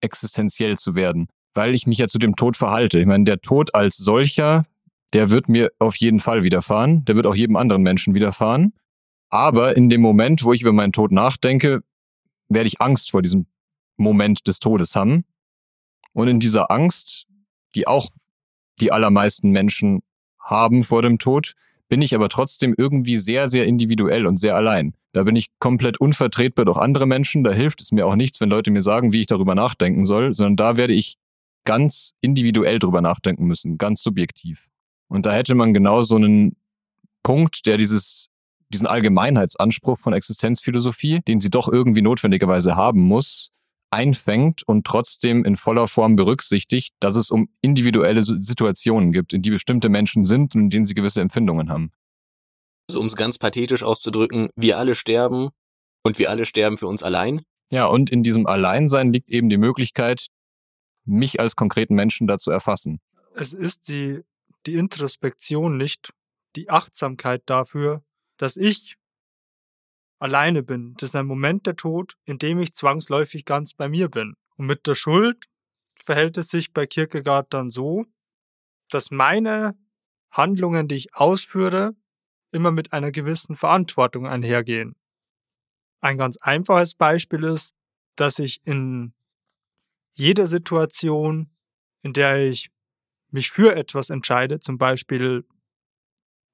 existenziell 0.00 0.76
zu 0.76 0.94
werden, 0.94 1.28
weil 1.54 1.74
ich 1.74 1.86
mich 1.86 1.98
ja 1.98 2.08
zu 2.08 2.18
dem 2.18 2.36
Tod 2.36 2.56
verhalte. 2.56 2.98
Ich 2.98 3.06
meine, 3.06 3.24
der 3.24 3.40
Tod 3.40 3.74
als 3.74 3.96
solcher, 3.96 4.66
der 5.12 5.30
wird 5.30 5.48
mir 5.48 5.70
auf 5.78 5.96
jeden 5.96 6.20
Fall 6.20 6.42
widerfahren, 6.42 7.04
der 7.04 7.16
wird 7.16 7.26
auch 7.26 7.34
jedem 7.34 7.56
anderen 7.56 7.82
Menschen 7.82 8.14
widerfahren. 8.14 8.74
Aber 9.32 9.78
in 9.78 9.88
dem 9.88 10.02
Moment, 10.02 10.44
wo 10.44 10.52
ich 10.52 10.60
über 10.60 10.74
meinen 10.74 10.92
Tod 10.92 11.10
nachdenke, 11.10 11.82
werde 12.50 12.68
ich 12.68 12.82
Angst 12.82 13.10
vor 13.10 13.22
diesem 13.22 13.46
Moment 13.96 14.46
des 14.46 14.60
Todes 14.60 14.94
haben. 14.94 15.24
Und 16.12 16.28
in 16.28 16.38
dieser 16.38 16.70
Angst, 16.70 17.26
die 17.74 17.86
auch 17.86 18.10
die 18.78 18.92
allermeisten 18.92 19.50
Menschen 19.50 20.02
haben 20.38 20.84
vor 20.84 21.00
dem 21.00 21.18
Tod, 21.18 21.54
bin 21.88 22.02
ich 22.02 22.14
aber 22.14 22.28
trotzdem 22.28 22.74
irgendwie 22.76 23.16
sehr, 23.16 23.48
sehr 23.48 23.64
individuell 23.64 24.26
und 24.26 24.36
sehr 24.36 24.54
allein. 24.54 24.92
Da 25.12 25.22
bin 25.22 25.34
ich 25.34 25.48
komplett 25.58 25.98
unvertretbar 25.98 26.66
durch 26.66 26.76
andere 26.76 27.06
Menschen. 27.06 27.42
Da 27.42 27.52
hilft 27.52 27.80
es 27.80 27.90
mir 27.90 28.06
auch 28.06 28.16
nichts, 28.16 28.38
wenn 28.42 28.50
Leute 28.50 28.70
mir 28.70 28.82
sagen, 28.82 29.12
wie 29.12 29.20
ich 29.20 29.26
darüber 29.26 29.54
nachdenken 29.54 30.04
soll, 30.04 30.34
sondern 30.34 30.56
da 30.56 30.76
werde 30.76 30.92
ich 30.92 31.16
ganz 31.64 32.12
individuell 32.20 32.78
drüber 32.78 33.00
nachdenken 33.00 33.46
müssen, 33.46 33.78
ganz 33.78 34.02
subjektiv. 34.02 34.68
Und 35.08 35.24
da 35.24 35.32
hätte 35.32 35.54
man 35.54 35.72
genau 35.72 36.02
so 36.02 36.16
einen 36.16 36.56
Punkt, 37.22 37.64
der 37.64 37.78
dieses, 37.78 38.28
diesen 38.72 38.86
Allgemeinheitsanspruch 38.86 39.98
von 39.98 40.12
Existenzphilosophie, 40.12 41.20
den 41.20 41.40
sie 41.40 41.50
doch 41.50 41.68
irgendwie 41.68 42.02
notwendigerweise 42.02 42.76
haben 42.76 43.00
muss, 43.00 43.50
einfängt 43.90 44.62
und 44.62 44.86
trotzdem 44.86 45.44
in 45.44 45.56
voller 45.56 45.86
Form 45.86 46.16
berücksichtigt, 46.16 46.94
dass 47.00 47.14
es 47.14 47.30
um 47.30 47.48
individuelle 47.60 48.22
Situationen 48.22 49.12
gibt, 49.12 49.32
in 49.32 49.42
die 49.42 49.50
bestimmte 49.50 49.88
Menschen 49.88 50.24
sind 50.24 50.54
und 50.54 50.62
in 50.62 50.70
denen 50.70 50.86
sie 50.86 50.94
gewisse 50.94 51.20
Empfindungen 51.20 51.68
haben. 51.68 51.92
Also 52.88 53.00
um 53.00 53.06
es 53.06 53.16
ganz 53.16 53.38
pathetisch 53.38 53.82
auszudrücken, 53.82 54.48
wir 54.56 54.78
alle 54.78 54.94
sterben 54.94 55.50
und 56.02 56.18
wir 56.18 56.30
alle 56.30 56.46
sterben 56.46 56.78
für 56.78 56.86
uns 56.86 57.02
allein. 57.02 57.42
Ja, 57.70 57.86
und 57.86 58.10
in 58.10 58.22
diesem 58.22 58.46
Alleinsein 58.46 59.12
liegt 59.12 59.30
eben 59.30 59.48
die 59.48 59.58
Möglichkeit, 59.58 60.26
mich 61.04 61.40
als 61.40 61.56
konkreten 61.56 61.94
Menschen 61.94 62.26
dazu 62.26 62.50
erfassen. 62.50 63.00
Es 63.34 63.52
ist 63.52 63.88
die, 63.88 64.20
die 64.66 64.74
Introspektion 64.74 65.76
nicht, 65.76 66.12
die 66.56 66.70
Achtsamkeit 66.70 67.42
dafür, 67.46 68.02
dass 68.42 68.56
ich 68.56 68.96
alleine 70.18 70.64
bin. 70.64 70.94
Das 70.94 71.10
ist 71.10 71.14
ein 71.14 71.26
Moment 71.26 71.64
der 71.64 71.76
Tod, 71.76 72.16
in 72.24 72.38
dem 72.38 72.58
ich 72.58 72.74
zwangsläufig 72.74 73.44
ganz 73.44 73.72
bei 73.72 73.88
mir 73.88 74.08
bin. 74.08 74.34
Und 74.56 74.66
mit 74.66 74.88
der 74.88 74.96
Schuld 74.96 75.46
verhält 76.02 76.36
es 76.38 76.48
sich 76.48 76.72
bei 76.72 76.88
Kierkegaard 76.88 77.54
dann 77.54 77.70
so, 77.70 78.04
dass 78.90 79.12
meine 79.12 79.78
Handlungen, 80.32 80.88
die 80.88 80.96
ich 80.96 81.14
ausführe, 81.14 81.94
immer 82.50 82.72
mit 82.72 82.92
einer 82.92 83.12
gewissen 83.12 83.54
Verantwortung 83.56 84.26
einhergehen. 84.26 84.96
Ein 86.00 86.18
ganz 86.18 86.36
einfaches 86.38 86.96
Beispiel 86.96 87.44
ist, 87.44 87.72
dass 88.16 88.40
ich 88.40 88.60
in 88.66 89.14
jeder 90.14 90.48
Situation, 90.48 91.54
in 92.00 92.12
der 92.12 92.48
ich 92.48 92.72
mich 93.30 93.52
für 93.52 93.76
etwas 93.76 94.10
entscheide, 94.10 94.58
zum 94.58 94.78
Beispiel 94.78 95.46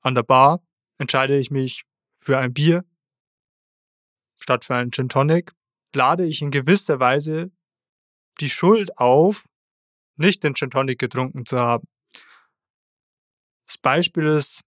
an 0.03 0.15
der 0.15 0.23
Bar, 0.23 0.63
entscheide 0.99 1.39
ich 1.39 1.51
mich 1.51 1.85
für 2.21 2.39
ein 2.39 2.53
Bier 2.53 2.85
statt 4.39 4.65
für 4.65 4.77
einen 4.77 4.93
Gin 4.93 5.09
Tonic, 5.09 5.53
lade 5.95 6.25
ich 6.25 6.43
in 6.43 6.51
gewisser 6.51 7.01
Weise 7.01 7.51
die 8.41 8.51
Schuld 8.51 8.97
auf, 8.99 9.45
nicht 10.17 10.43
den 10.45 10.55
Gin 10.55 10.71
Tonic 10.71 10.99
getrunken 10.99 11.45
zu 11.45 11.59
haben. 11.59 11.87
Das 13.67 13.79
Beispiel 13.79 14.27
ist 14.27 14.63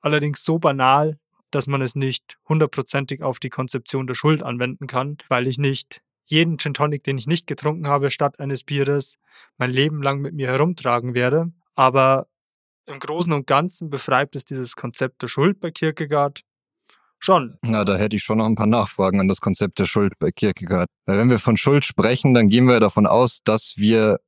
allerdings 0.00 0.44
so 0.44 0.58
banal, 0.58 1.18
dass 1.50 1.66
man 1.66 1.82
es 1.82 1.94
nicht 1.94 2.38
hundertprozentig 2.48 3.22
auf 3.22 3.38
die 3.38 3.50
Konzeption 3.50 4.06
der 4.06 4.14
Schuld 4.14 4.42
anwenden 4.42 4.86
kann, 4.86 5.18
weil 5.28 5.48
ich 5.48 5.58
nicht 5.58 6.00
jeden 6.24 6.58
Gin 6.58 6.74
Tonic, 6.74 7.02
den 7.04 7.18
ich 7.18 7.26
nicht 7.26 7.46
getrunken 7.46 7.88
habe, 7.88 8.10
statt 8.10 8.40
eines 8.40 8.64
Bieres 8.64 9.16
mein 9.58 9.70
Leben 9.70 10.02
lang 10.02 10.20
mit 10.20 10.34
mir 10.34 10.46
herumtragen 10.46 11.14
werde. 11.14 11.52
Aber 11.74 12.28
im 12.86 12.98
Großen 12.98 13.32
und 13.32 13.46
Ganzen 13.46 13.90
beschreibt 13.90 14.36
es 14.36 14.44
dieses 14.44 14.76
Konzept 14.76 15.22
der 15.22 15.28
Schuld 15.28 15.60
bei 15.60 15.70
Kierkegaard 15.70 16.42
schon. 17.18 17.58
Na, 17.62 17.84
da 17.84 17.96
hätte 17.96 18.16
ich 18.16 18.22
schon 18.22 18.38
noch 18.38 18.46
ein 18.46 18.54
paar 18.54 18.66
Nachfragen 18.66 19.20
an 19.20 19.28
das 19.28 19.40
Konzept 19.40 19.78
der 19.78 19.86
Schuld 19.86 20.18
bei 20.18 20.32
Kierkegaard. 20.32 20.88
Weil 21.06 21.18
wenn 21.18 21.30
wir 21.30 21.38
von 21.38 21.56
Schuld 21.56 21.84
sprechen, 21.84 22.34
dann 22.34 22.48
gehen 22.48 22.66
wir 22.66 22.80
davon 22.80 23.06
aus, 23.06 23.40
dass 23.44 23.74
wir 23.76 24.20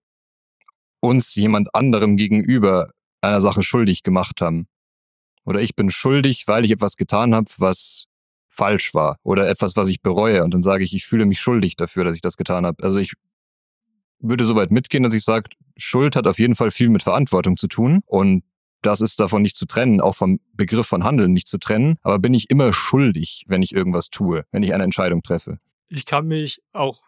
uns 1.01 1.35
jemand 1.35 1.75
anderem 1.75 2.17
gegenüber 2.17 2.91
einer 3.21 3.41
Sache 3.41 3.63
schuldig 3.63 4.03
gemacht 4.03 4.41
haben. 4.41 4.69
Oder 5.45 5.61
ich 5.61 5.75
bin 5.75 5.91
schuldig, 5.91 6.45
weil 6.47 6.65
ich 6.65 6.71
etwas 6.71 6.97
getan 6.97 7.35
habe, 7.35 7.51
was 7.59 8.07
falsch 8.49 8.95
war. 8.95 9.19
Oder 9.23 9.49
etwas, 9.49 9.77
was 9.77 9.89
ich 9.89 10.01
bereue. 10.01 10.45
Und 10.45 10.55
dann 10.55 10.63
sage 10.63 10.85
ich, 10.85 10.95
ich 10.95 11.05
fühle 11.05 11.27
mich 11.27 11.41
schuldig 11.41 11.77
dafür, 11.77 12.05
dass 12.05 12.15
ich 12.15 12.23
das 12.23 12.37
getan 12.37 12.65
habe. 12.65 12.83
Also 12.83 12.99
ich 12.99 13.15
würde 14.29 14.45
so 14.45 14.57
weit 14.57 14.71
mitgehen, 14.71 15.03
dass 15.03 15.15
ich 15.15 15.25
sage, 15.25 15.51
Schuld 15.77 16.17
hat 16.17 16.27
auf 16.27 16.39
jeden 16.39 16.55
Fall 16.55 16.71
viel 16.71 16.89
mit 16.89 17.03
Verantwortung 17.03 17.57
zu 17.57 17.69
tun. 17.69 18.01
Und 18.07 18.45
das 18.83 19.01
ist 19.01 19.21
davon 19.21 19.43
nicht 19.43 19.57
zu 19.57 19.67
trennen, 19.67 20.01
auch 20.01 20.15
vom 20.15 20.41
Begriff 20.53 20.87
von 20.87 21.05
Handeln 21.05 21.33
nicht 21.33 21.47
zu 21.47 21.59
trennen. 21.59 21.97
Aber 22.03 22.19
bin 22.19 22.35
ich 22.35 22.51
immer 22.51 22.73
schuldig, 22.73 23.45
wenn 23.47 23.63
ich 23.63 23.75
irgendwas 23.75 24.11
tue, 24.11 24.45
wenn 24.51 24.63
ich 24.63 24.75
eine 24.75 24.85
Entscheidung 24.85 25.23
treffe? 25.23 25.59
Ich 25.89 26.07
kann 26.07 26.27
mich 26.27 26.61
auch 26.73 27.03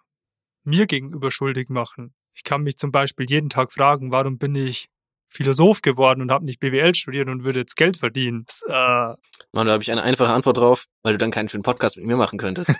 mir 0.64 0.86
gegenüber 0.86 1.30
schuldig 1.30 1.68
machen. 1.68 2.14
Ich 2.34 2.44
kann 2.44 2.62
mich 2.62 2.76
zum 2.76 2.92
Beispiel 2.92 3.26
jeden 3.28 3.48
Tag 3.48 3.72
fragen, 3.72 4.10
warum 4.10 4.38
bin 4.38 4.54
ich 4.54 4.88
Philosoph 5.28 5.82
geworden 5.82 6.22
und 6.22 6.30
habe 6.30 6.44
nicht 6.44 6.60
BWL 6.60 6.94
studiert 6.94 7.28
und 7.28 7.44
würde 7.44 7.60
jetzt 7.60 7.76
Geld 7.76 7.96
verdienen. 7.96 8.44
Das, 8.46 8.62
äh 8.62 9.14
Mann, 9.52 9.66
da 9.66 9.72
habe 9.72 9.82
ich 9.82 9.90
eine 9.90 10.02
einfache 10.02 10.32
Antwort 10.32 10.56
drauf, 10.56 10.86
weil 11.02 11.12
du 11.12 11.18
dann 11.18 11.30
keinen 11.30 11.48
schönen 11.48 11.62
Podcast 11.62 11.96
mit 11.96 12.06
mir 12.06 12.16
machen 12.16 12.38
könntest. 12.38 12.70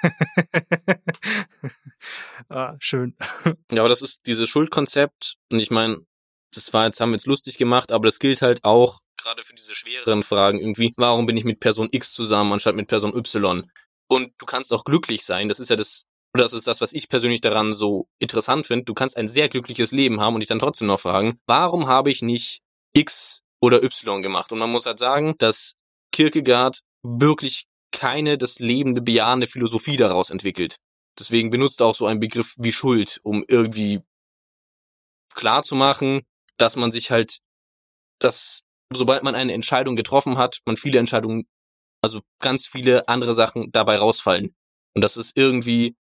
ah, 2.49 2.75
schön. 2.79 3.17
Ja, 3.71 3.83
aber 3.83 3.89
das 3.89 4.03
ist 4.03 4.27
dieses 4.27 4.49
Schuldkonzept 4.49 5.37
und 5.51 5.59
ich 5.59 5.71
meine, 5.71 5.99
das 6.55 6.73
war 6.73 6.87
jetzt, 6.87 7.01
haben 7.01 7.11
wir 7.11 7.17
jetzt 7.17 7.27
lustig 7.27 7.59
gemacht, 7.59 7.93
aber 7.93 8.07
das 8.07 8.19
gilt 8.19 8.43
halt 8.43 8.65
auch 8.65 9.01
gerade 9.17 9.43
für 9.43 9.55
diese 9.55 9.75
schwereren 9.75 10.23
Fragen 10.23 10.61
irgendwie. 10.61 10.93
Warum 10.97 11.27
bin 11.27 11.37
ich 11.37 11.45
mit 11.45 11.61
Person 11.61 11.89
X 11.91 12.13
zusammen 12.13 12.53
anstatt 12.53 12.77
mit 12.77 12.89
Person 12.89 13.15
Y? 13.15 13.69
Und 14.09 14.33
du 14.39 14.47
kannst 14.47 14.73
auch 14.73 14.85
glücklich 14.85 15.25
sein. 15.25 15.49
Das 15.49 15.59
ist 15.59 15.69
ja 15.69 15.77
das, 15.77 16.07
oder 16.37 16.45
das 16.45 16.53
ist 16.53 16.67
das, 16.67 16.83
was 16.83 16.93
ich 16.93 17.09
persönlich 17.09 17.41
daran 17.41 17.73
so 17.73 18.09
interessant 18.19 18.67
finde. 18.67 18.85
Du 18.85 18.93
kannst 18.93 19.17
ein 19.17 19.27
sehr 19.27 19.49
glückliches 19.49 19.91
Leben 19.91 20.21
haben 20.21 20.35
und 20.35 20.41
dich 20.41 20.49
dann 20.49 20.59
trotzdem 20.59 20.87
noch 20.87 21.01
fragen, 21.01 21.41
warum 21.47 21.89
habe 21.89 22.11
ich 22.11 22.21
nicht 22.21 22.61
X 22.93 23.43
oder 23.59 23.83
Y 23.83 24.21
gemacht. 24.21 24.53
Und 24.53 24.59
man 24.59 24.71
muss 24.71 24.85
halt 24.85 24.99
sagen, 24.99 25.35
dass 25.39 25.77
Kierkegaard 26.13 26.81
wirklich 27.03 27.65
keine 27.91 28.37
das 28.37 28.59
lebende, 28.59 29.01
bejahende 29.01 29.47
Philosophie 29.47 29.97
daraus 29.97 30.29
entwickelt. 30.29 30.77
Deswegen 31.19 31.49
benutzt 31.49 31.81
er 31.81 31.87
auch 31.87 31.95
so 31.95 32.05
einen 32.05 32.21
Begriff 32.21 32.55
wie 32.59 32.73
Schuld, 32.73 33.19
um 33.23 33.43
irgendwie 33.49 34.03
klar 35.35 35.63
zu 35.63 35.75
machen, 35.75 36.27
dass 36.59 36.77
man 36.77 36.93
sich 36.93 37.11
halt, 37.11 37.39
dass 38.19 38.61
sobald 38.93 39.23
man 39.23 39.35
eine 39.35 39.55
Entscheidung 39.55 39.97
getroffen 39.97 40.37
hat, 40.37 40.59
man 40.67 40.77
viele 40.77 40.99
Entscheidungen, 40.99 41.47
also 42.03 42.21
ganz 42.43 42.67
viele 42.67 43.09
andere 43.09 43.33
Sachen 43.33 43.73
dabei 43.73 43.97
rausfallen. 43.97 44.55
Und 44.95 45.03
das 45.03 45.17
ist 45.17 45.35
irgendwie. 45.35 45.97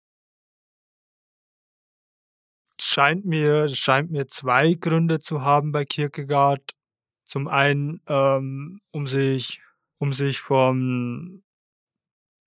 Scheint 2.92 3.24
mir, 3.24 3.70
scheint 3.70 4.12
mir 4.12 4.28
zwei 4.28 4.74
Gründe 4.74 5.20
zu 5.20 5.44
haben 5.44 5.72
bei 5.72 5.86
Kierkegaard. 5.86 6.72
Zum 7.24 7.48
einen, 7.48 8.02
ähm, 8.08 8.82
um 8.92 9.08
sich, 9.08 9.62
um 9.98 10.12
sich 10.12 10.42
vom 10.42 11.42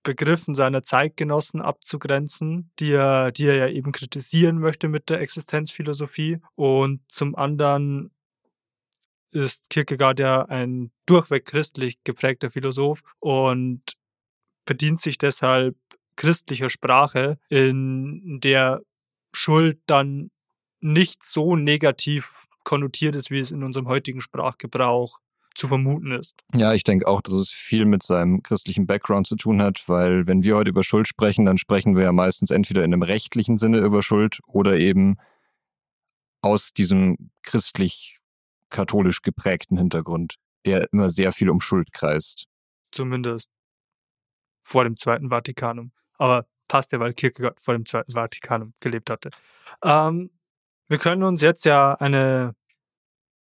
Begriffen 0.03 0.53
seiner 0.53 0.83
Zeitgenossen 0.83 1.63
abzugrenzen, 1.63 2.69
die 2.77 2.91
er, 2.91 3.31
die 3.31 3.47
er 3.47 3.55
ja 3.55 3.69
eben 3.69 3.91
kritisieren 3.91 4.59
möchte 4.59 4.87
mit 4.87 5.09
der 5.09 5.19
Existenzphilosophie. 5.19 6.37
Und 6.53 7.01
zum 7.07 7.35
anderen 7.35 8.11
ist 9.31 9.71
Kierkegaard 9.71 10.19
ja 10.19 10.43
ein 10.43 10.91
durchweg 11.07 11.45
christlich 11.45 12.03
geprägter 12.03 12.51
Philosoph 12.51 13.01
und 13.17 13.81
bedient 14.65 15.01
sich 15.01 15.17
deshalb 15.17 15.75
christlicher 16.15 16.69
Sprache, 16.69 17.39
in 17.49 18.39
der 18.41 18.83
Schuld 19.33 19.79
dann 19.87 20.29
nicht 20.85 21.23
so 21.23 21.55
negativ 21.55 22.47
konnotiert 22.63 23.15
ist, 23.15 23.31
wie 23.31 23.39
es 23.39 23.51
in 23.51 23.63
unserem 23.63 23.87
heutigen 23.87 24.21
Sprachgebrauch 24.21 25.19
zu 25.55 25.67
vermuten 25.67 26.11
ist. 26.11 26.35
Ja, 26.53 26.73
ich 26.73 26.83
denke 26.83 27.07
auch, 27.07 27.21
dass 27.21 27.33
es 27.33 27.49
viel 27.49 27.85
mit 27.85 28.03
seinem 28.03 28.43
christlichen 28.43 28.85
Background 28.85 29.25
zu 29.25 29.35
tun 29.35 29.61
hat, 29.61 29.87
weil 29.87 30.27
wenn 30.27 30.43
wir 30.43 30.55
heute 30.55 30.69
über 30.69 30.83
Schuld 30.83 31.07
sprechen, 31.07 31.45
dann 31.45 31.57
sprechen 31.57 31.95
wir 31.95 32.03
ja 32.03 32.11
meistens 32.11 32.51
entweder 32.51 32.83
in 32.83 32.93
einem 32.93 33.03
rechtlichen 33.03 33.57
Sinne 33.57 33.79
über 33.79 34.03
Schuld 34.03 34.39
oder 34.45 34.77
eben 34.77 35.17
aus 36.41 36.73
diesem 36.73 37.31
christlich-katholisch 37.43 39.21
geprägten 39.21 39.77
Hintergrund, 39.77 40.35
der 40.65 40.91
immer 40.91 41.09
sehr 41.09 41.31
viel 41.31 41.49
um 41.49 41.61
Schuld 41.61 41.93
kreist. 41.93 42.45
Zumindest 42.91 43.49
vor 44.63 44.83
dem 44.83 44.97
Zweiten 44.97 45.29
Vatikanum. 45.29 45.91
Aber 46.17 46.45
passt 46.67 46.91
ja, 46.91 46.99
weil 46.99 47.13
Kierkegaard 47.13 47.61
vor 47.61 47.73
dem 47.73 47.85
Zweiten 47.85 48.11
Vatikanum 48.11 48.73
gelebt 48.79 49.09
hatte. 49.09 49.31
Ähm, 49.83 50.29
wir 50.87 50.97
können 50.97 51.23
uns 51.23 51.41
jetzt 51.41 51.65
ja 51.65 51.93
eine 51.93 52.55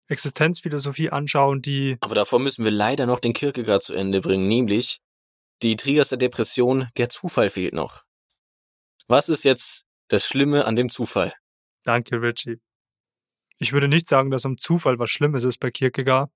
Existenzphilosophie 0.08 1.10
anschauen, 1.10 1.62
die. 1.62 1.98
Aber 2.02 2.16
davor 2.16 2.40
müssen 2.40 2.64
wir 2.64 2.72
leider 2.72 3.06
noch 3.06 3.20
den 3.20 3.34
Kierkegaard 3.34 3.84
zu 3.84 3.94
Ende 3.94 4.22
bringen, 4.22 4.48
nämlich 4.48 5.00
die 5.62 5.76
Trias 5.76 6.10
der 6.10 6.18
Depression, 6.18 6.90
der 6.98 7.10
Zufall 7.10 7.50
fehlt 7.50 7.74
noch. 7.74 8.04
Was 9.08 9.30
ist 9.30 9.44
jetzt 9.44 9.86
das 10.08 10.26
Schlimme 10.26 10.66
an 10.66 10.76
dem 10.76 10.90
Zufall? 10.90 11.34
Danke, 11.84 12.22
Richie. 12.22 12.60
Ich 13.60 13.72
würde 13.72 13.88
nicht 13.88 14.08
sagen, 14.08 14.32
dass 14.32 14.46
am 14.46 14.58
Zufall 14.58 15.00
was 15.00 15.10
Schlimmes 15.10 15.44
ist 15.44 15.60
bei 15.60 15.72
Kierkegaard, 15.72 16.32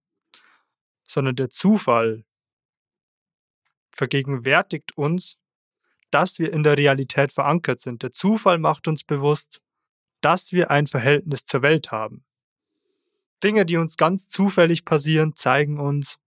sondern 1.07 1.35
der 1.35 1.49
Zufall 1.49 2.25
vergegenwärtigt 3.91 4.95
uns, 4.97 5.37
dass 6.11 6.39
wir 6.39 6.53
in 6.53 6.63
der 6.63 6.77
Realität 6.77 7.31
verankert 7.31 7.79
sind. 7.79 8.03
Der 8.03 8.11
Zufall 8.11 8.59
macht 8.59 8.87
uns 8.87 9.03
bewusst, 9.03 9.61
dass 10.21 10.51
wir 10.51 10.71
ein 10.71 10.87
Verhältnis 10.87 11.45
zur 11.45 11.61
Welt 11.61 11.91
haben. 11.91 12.23
Dinge, 13.43 13.65
die 13.65 13.77
uns 13.77 13.97
ganz 13.97 14.29
zufällig 14.29 14.83
passieren, 14.85 15.35
zeigen 15.35 15.79
uns, 15.79 16.17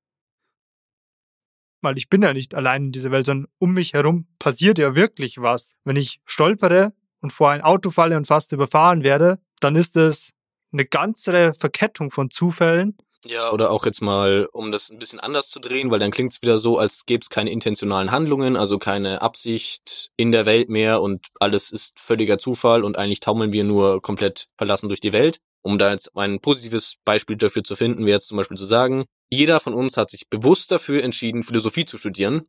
weil 1.83 1.97
ich 1.99 2.09
bin 2.09 2.23
ja 2.23 2.33
nicht 2.33 2.55
allein 2.55 2.87
in 2.87 2.93
dieser 2.93 3.11
Welt, 3.11 3.27
sondern 3.27 3.51
um 3.59 3.73
mich 3.73 3.95
herum 3.95 4.27
passiert 4.39 4.79
ja 4.79 4.95
wirklich 4.95 5.41
was. 5.41 5.75
Wenn 5.85 5.97
ich 5.97 6.21
stolpere 6.25 6.93
und 7.21 7.33
vor 7.33 7.51
ein 7.51 7.63
Auto 7.63 7.91
falle 7.91 8.17
und 8.17 8.27
fast 8.27 8.53
überfahren 8.53 9.03
werde, 9.03 9.41
dann 9.61 9.77
ist 9.77 9.97
es 9.97 10.33
eine 10.73 10.85
ganze 10.85 11.53
Verkettung 11.53 12.11
von 12.11 12.31
Zufällen. 12.31 12.97
Ja, 13.25 13.53
oder 13.53 13.71
auch 13.71 13.85
jetzt 13.85 14.01
mal, 14.01 14.49
um 14.53 14.73
das 14.73 14.91
ein 14.91 14.99
bisschen 14.99 15.21
anders 15.21 15.51
zu 15.51 15.61
drehen, 15.61 15.91
weil 15.91 15.99
dann 15.99 16.11
klingt 16.11 16.33
es 16.33 16.43
wieder 16.43 16.59
so, 16.59 16.79
als 16.79 17.05
gäbe 17.05 17.21
es 17.21 17.29
keine 17.29 17.51
intentionalen 17.51 18.11
Handlungen, 18.11 18.57
also 18.57 18.79
keine 18.79 19.21
Absicht 19.21 20.11
in 20.17 20.33
der 20.33 20.47
Welt 20.47 20.71
mehr 20.71 21.03
und 21.03 21.27
alles 21.39 21.71
ist 21.71 22.01
völliger 22.01 22.39
Zufall 22.39 22.83
und 22.83 22.97
eigentlich 22.97 23.21
taumeln 23.21 23.53
wir 23.53 23.65
nur 23.65 24.01
komplett 24.01 24.49
verlassen 24.57 24.89
durch 24.89 25.01
die 25.01 25.13
Welt. 25.13 25.39
Um 25.63 25.77
da 25.77 25.91
jetzt 25.91 26.17
ein 26.17 26.41
positives 26.41 26.97
Beispiel 27.05 27.37
dafür 27.37 27.63
zu 27.63 27.77
finden, 27.77 28.07
wäre 28.07 28.17
jetzt 28.17 28.29
zum 28.29 28.39
Beispiel 28.39 28.57
zu 28.57 28.65
sagen, 28.65 29.05
jeder 29.29 29.61
von 29.61 29.75
uns 29.75 29.99
hat 29.99 30.11
sich 30.11 30.29
bewusst 30.31 30.71
dafür 30.73 31.05
entschieden, 31.05 31.43
Philosophie 31.43 31.85
zu 31.85 31.99
studieren. 31.99 32.49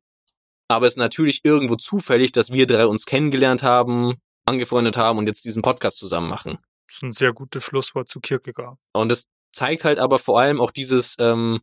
Aber 0.69 0.87
es 0.87 0.93
ist 0.93 0.97
natürlich 0.97 1.41
irgendwo 1.43 1.75
zufällig, 1.75 2.31
dass 2.31 2.53
wir 2.53 2.65
drei 2.65 2.87
uns 2.87 3.05
kennengelernt 3.05 3.61
haben, 3.61 4.21
angefreundet 4.45 4.95
haben 4.95 5.19
und 5.19 5.27
jetzt 5.27 5.43
diesen 5.43 5.61
Podcast 5.61 5.97
zusammen 5.97 6.29
machen. 6.29 6.57
Das 6.87 6.95
ist 6.95 7.03
ein 7.03 7.11
sehr 7.11 7.33
gutes 7.33 7.63
Schlusswort 7.63 8.07
zu 8.07 8.21
Kierkegaard. 8.21 8.77
Und 8.93 9.11
es 9.11 9.27
zeigt 9.51 9.83
halt 9.83 9.99
aber 9.99 10.19
vor 10.19 10.39
allem 10.39 10.59
auch 10.59 10.71
dieses, 10.71 11.15
ähm, 11.19 11.61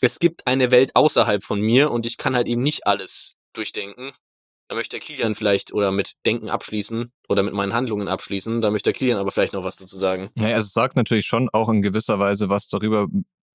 es 0.00 0.18
gibt 0.18 0.46
eine 0.46 0.70
Welt 0.70 0.94
außerhalb 0.94 1.42
von 1.42 1.60
mir 1.60 1.90
und 1.90 2.06
ich 2.06 2.16
kann 2.16 2.34
halt 2.34 2.46
eben 2.46 2.62
nicht 2.62 2.86
alles 2.86 3.36
durchdenken. 3.52 4.12
Da 4.68 4.76
möchte 4.76 4.96
der 4.96 5.00
Kilian 5.00 5.34
vielleicht 5.34 5.72
oder 5.72 5.90
mit 5.90 6.14
Denken 6.24 6.48
abschließen 6.48 7.10
oder 7.28 7.42
mit 7.42 7.54
meinen 7.54 7.74
Handlungen 7.74 8.06
abschließen. 8.06 8.60
Da 8.60 8.70
möchte 8.70 8.92
der 8.92 8.98
Kilian 8.98 9.18
aber 9.18 9.32
vielleicht 9.32 9.52
noch 9.52 9.64
was 9.64 9.76
dazu 9.76 9.98
sagen. 9.98 10.30
Ja, 10.36 10.56
es 10.56 10.72
sagt 10.72 10.94
natürlich 10.94 11.26
schon 11.26 11.48
auch 11.48 11.68
in 11.68 11.82
gewisser 11.82 12.20
Weise 12.20 12.48
was 12.48 12.68
darüber, 12.68 13.08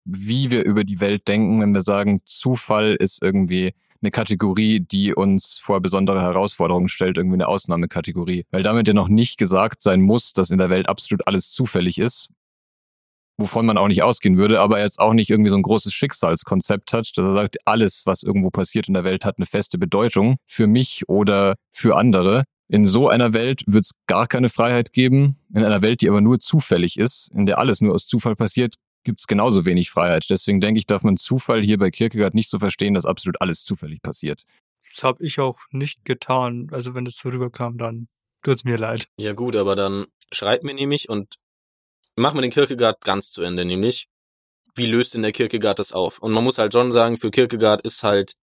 wie 0.04 0.52
wir 0.52 0.66
über 0.66 0.84
die 0.84 1.00
Welt 1.00 1.28
denken, 1.28 1.62
wenn 1.62 1.74
wir 1.74 1.82
sagen, 1.82 2.22
Zufall 2.26 2.96
ist 3.00 3.22
irgendwie 3.24 3.74
eine 4.02 4.12
Kategorie, 4.12 4.82
die 4.82 5.14
uns 5.14 5.58
vor 5.58 5.80
besondere 5.82 6.22
Herausforderungen 6.22 6.90
stellt, 6.90 7.18
irgendwie 7.18 7.36
eine 7.36 7.48
Ausnahmekategorie. 7.48 8.46
Weil 8.52 8.64
damit 8.64 8.88
ja 8.88 8.94
noch 8.94 9.08
nicht 9.08 9.38
gesagt 9.38 9.82
sein 9.82 10.02
muss, 10.02 10.34
dass 10.34 10.52
in 10.52 10.58
der 10.58 10.70
Welt 10.70 10.90
absolut 10.90 11.28
alles 11.28 11.52
zufällig 11.52 11.98
ist, 11.98 12.30
wovon 13.38 13.66
man 13.66 13.78
auch 13.78 13.88
nicht 13.88 14.04
ausgehen 14.04 14.38
würde, 14.38 14.60
aber 14.60 14.78
er 14.78 14.86
jetzt 14.86 15.00
auch 15.00 15.14
nicht 15.14 15.30
irgendwie 15.30 15.50
so 15.50 15.56
ein 15.56 15.62
großes 15.62 15.94
Schicksalskonzept 15.94 16.94
hat, 16.94 17.12
dass 17.16 17.24
er 17.24 17.34
sagt, 17.34 17.58
alles, 17.66 18.04
was 18.06 18.24
irgendwo 18.24 18.50
passiert 18.50 18.88
in 18.88 18.94
der 18.94 19.04
Welt, 19.04 19.26
hat 19.26 19.38
eine 19.38 19.46
feste 19.46 19.78
Bedeutung 19.78 20.38
für 20.48 20.68
mich 20.68 21.08
oder 21.08 21.56
für 21.72 21.98
andere. 21.98 22.44
In 22.68 22.86
so 22.86 23.10
einer 23.10 23.34
Welt 23.34 23.64
wird 23.68 23.86
es 23.86 23.92
gar 24.08 24.28
keine 24.28 24.50
Freiheit 24.50 24.92
geben. 24.92 25.38
In 25.54 25.64
einer 25.64 25.82
Welt, 25.82 26.02
die 26.02 26.10
aber 26.10 26.22
nur 26.22 26.40
zufällig 26.40 26.98
ist, 26.98 27.32
in 27.34 27.46
der 27.46 27.60
alles 27.60 27.82
nur 27.82 27.94
aus 27.94 28.08
Zufall 28.08 28.36
passiert, 28.36 28.76
gibt 29.04 29.20
es 29.20 29.28
genauso 29.28 29.66
wenig 29.66 29.92
Freiheit. 29.92 30.26
Deswegen 30.30 30.60
denke 30.60 30.80
ich, 30.80 30.88
darf 30.88 31.04
man 31.04 31.16
Zufall 31.16 31.62
hier 31.62 31.78
bei 31.78 31.92
Kierkegaard 31.92 32.34
nicht 32.34 32.50
so 32.50 32.58
verstehen, 32.58 32.96
dass 32.96 33.06
absolut 33.06 33.40
alles 33.40 33.64
zufällig 33.64 34.02
passiert. 34.02 34.44
Das 34.90 35.04
habe 35.04 35.24
ich 35.24 35.40
auch 35.40 35.60
nicht 35.72 36.06
getan. 36.06 36.70
Also 36.72 36.96
wenn 36.96 37.06
es 37.06 37.18
so 37.18 37.30
rüberkam, 37.30 37.78
dann 37.78 38.08
tut's 38.44 38.64
mir 38.64 38.78
leid. 38.78 39.08
Ja 39.20 39.34
gut, 39.34 39.56
aber 39.56 39.76
dann 39.76 40.08
schreibt 40.32 40.64
mir 40.64 40.74
nämlich 40.74 41.08
und 41.08 41.36
machen 42.16 42.38
wir 42.38 42.42
den 42.42 42.52
Kierkegaard 42.52 43.02
ganz 43.02 43.32
zu 43.32 43.42
Ende, 43.42 43.66
nämlich 43.66 44.08
wie 44.76 44.88
löst 44.88 45.14
denn 45.14 45.22
der 45.22 45.32
Kierkegaard 45.32 45.80
das 45.80 45.94
auf? 45.94 46.20
Und 46.20 46.34
man 46.34 46.44
muss 46.44 46.58
halt 46.58 46.74
schon 46.74 46.92
sagen, 46.92 47.18
für 47.18 47.32
Kierkegaard 47.32 47.82
ist 47.82 48.04
halt 48.04 48.36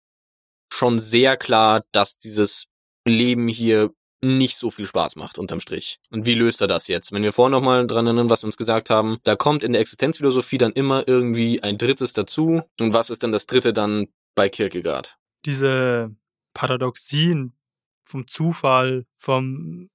schon 0.72 0.98
sehr 0.98 1.36
klar, 1.36 1.82
dass 1.92 2.18
dieses 2.18 2.66
Leben 3.04 3.48
hier 3.48 3.90
nicht 4.22 4.56
so 4.56 4.70
viel 4.70 4.86
Spaß 4.86 5.16
macht 5.16 5.38
unterm 5.38 5.60
Strich. 5.60 5.98
Und 6.10 6.26
wie 6.26 6.34
löst 6.34 6.60
er 6.60 6.66
das 6.66 6.88
jetzt? 6.88 7.10
Wenn 7.10 7.22
wir 7.22 7.32
vorhin 7.32 7.52
nochmal 7.52 7.86
dran 7.86 8.06
erinnern, 8.06 8.30
was 8.30 8.42
wir 8.42 8.46
uns 8.46 8.56
gesagt 8.56 8.90
haben, 8.90 9.18
da 9.24 9.34
kommt 9.34 9.64
in 9.64 9.72
der 9.72 9.80
Existenzphilosophie 9.80 10.58
dann 10.58 10.72
immer 10.72 11.08
irgendwie 11.08 11.62
ein 11.62 11.78
drittes 11.78 12.12
dazu. 12.12 12.62
Und 12.78 12.92
was 12.92 13.10
ist 13.10 13.22
denn 13.22 13.32
das 13.32 13.46
dritte 13.46 13.72
dann 13.72 14.08
bei 14.34 14.48
Kierkegaard? 14.48 15.16
Diese 15.46 16.14
Paradoxien 16.52 17.56
vom 18.02 18.26
Zufall, 18.26 19.06
vom 19.16 19.88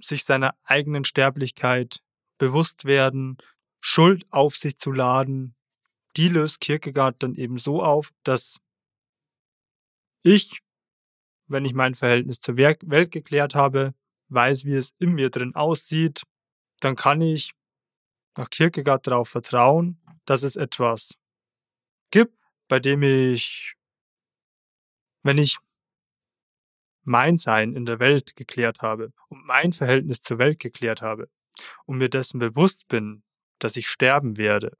sich 0.00 0.24
seiner 0.24 0.54
eigenen 0.64 1.04
Sterblichkeit 1.04 2.00
bewusst 2.44 2.84
werden, 2.84 3.38
Schuld 3.80 4.26
auf 4.30 4.54
sich 4.54 4.76
zu 4.76 4.92
laden, 4.92 5.54
die 6.18 6.28
löst 6.28 6.60
Kierkegaard 6.60 7.22
dann 7.22 7.34
eben 7.34 7.56
so 7.56 7.82
auf, 7.82 8.12
dass 8.22 8.60
ich, 10.22 10.60
wenn 11.46 11.64
ich 11.64 11.72
mein 11.72 11.94
Verhältnis 11.94 12.42
zur 12.42 12.56
Welt 12.58 13.10
geklärt 13.10 13.54
habe, 13.54 13.94
weiß, 14.28 14.66
wie 14.66 14.74
es 14.74 14.90
in 14.98 15.14
mir 15.14 15.30
drin 15.30 15.54
aussieht, 15.54 16.24
dann 16.80 16.96
kann 16.96 17.22
ich 17.22 17.54
nach 18.36 18.50
Kierkegaard 18.50 19.06
darauf 19.06 19.30
vertrauen, 19.30 19.98
dass 20.26 20.42
es 20.42 20.56
etwas 20.56 21.14
gibt, 22.10 22.36
bei 22.68 22.80
dem 22.80 23.02
ich, 23.02 23.74
wenn 25.22 25.38
ich 25.38 25.56
mein 27.04 27.38
Sein 27.38 27.74
in 27.74 27.86
der 27.86 28.00
Welt 28.00 28.36
geklärt 28.36 28.82
habe 28.82 29.14
und 29.28 29.46
mein 29.46 29.72
Verhältnis 29.72 30.22
zur 30.22 30.38
Welt 30.38 30.58
geklärt 30.58 31.00
habe, 31.00 31.30
und 31.86 31.98
mir 31.98 32.08
dessen 32.08 32.38
bewusst 32.38 32.88
bin, 32.88 33.22
dass 33.58 33.76
ich 33.76 33.88
sterben 33.88 34.36
werde, 34.36 34.76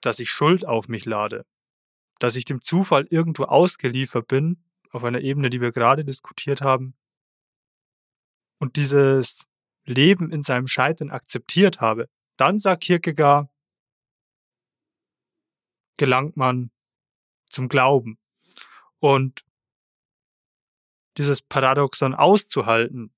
dass 0.00 0.20
ich 0.20 0.30
Schuld 0.30 0.66
auf 0.66 0.88
mich 0.88 1.04
lade, 1.04 1.44
dass 2.18 2.36
ich 2.36 2.44
dem 2.44 2.62
Zufall 2.62 3.06
irgendwo 3.10 3.44
ausgeliefert 3.44 4.28
bin, 4.28 4.62
auf 4.90 5.04
einer 5.04 5.20
Ebene, 5.20 5.50
die 5.50 5.60
wir 5.60 5.72
gerade 5.72 6.04
diskutiert 6.04 6.60
haben, 6.60 6.94
und 8.58 8.76
dieses 8.76 9.46
Leben 9.84 10.30
in 10.30 10.42
seinem 10.42 10.66
Scheitern 10.66 11.10
akzeptiert 11.10 11.80
habe, 11.80 12.08
dann 12.36 12.58
sagt 12.58 12.84
Kierkegaard, 12.84 13.48
gelangt 15.96 16.36
man 16.36 16.70
zum 17.48 17.68
Glauben. 17.68 18.18
Und 19.00 19.44
dieses 21.16 21.42
Paradoxon 21.42 22.14
auszuhalten, 22.14 23.12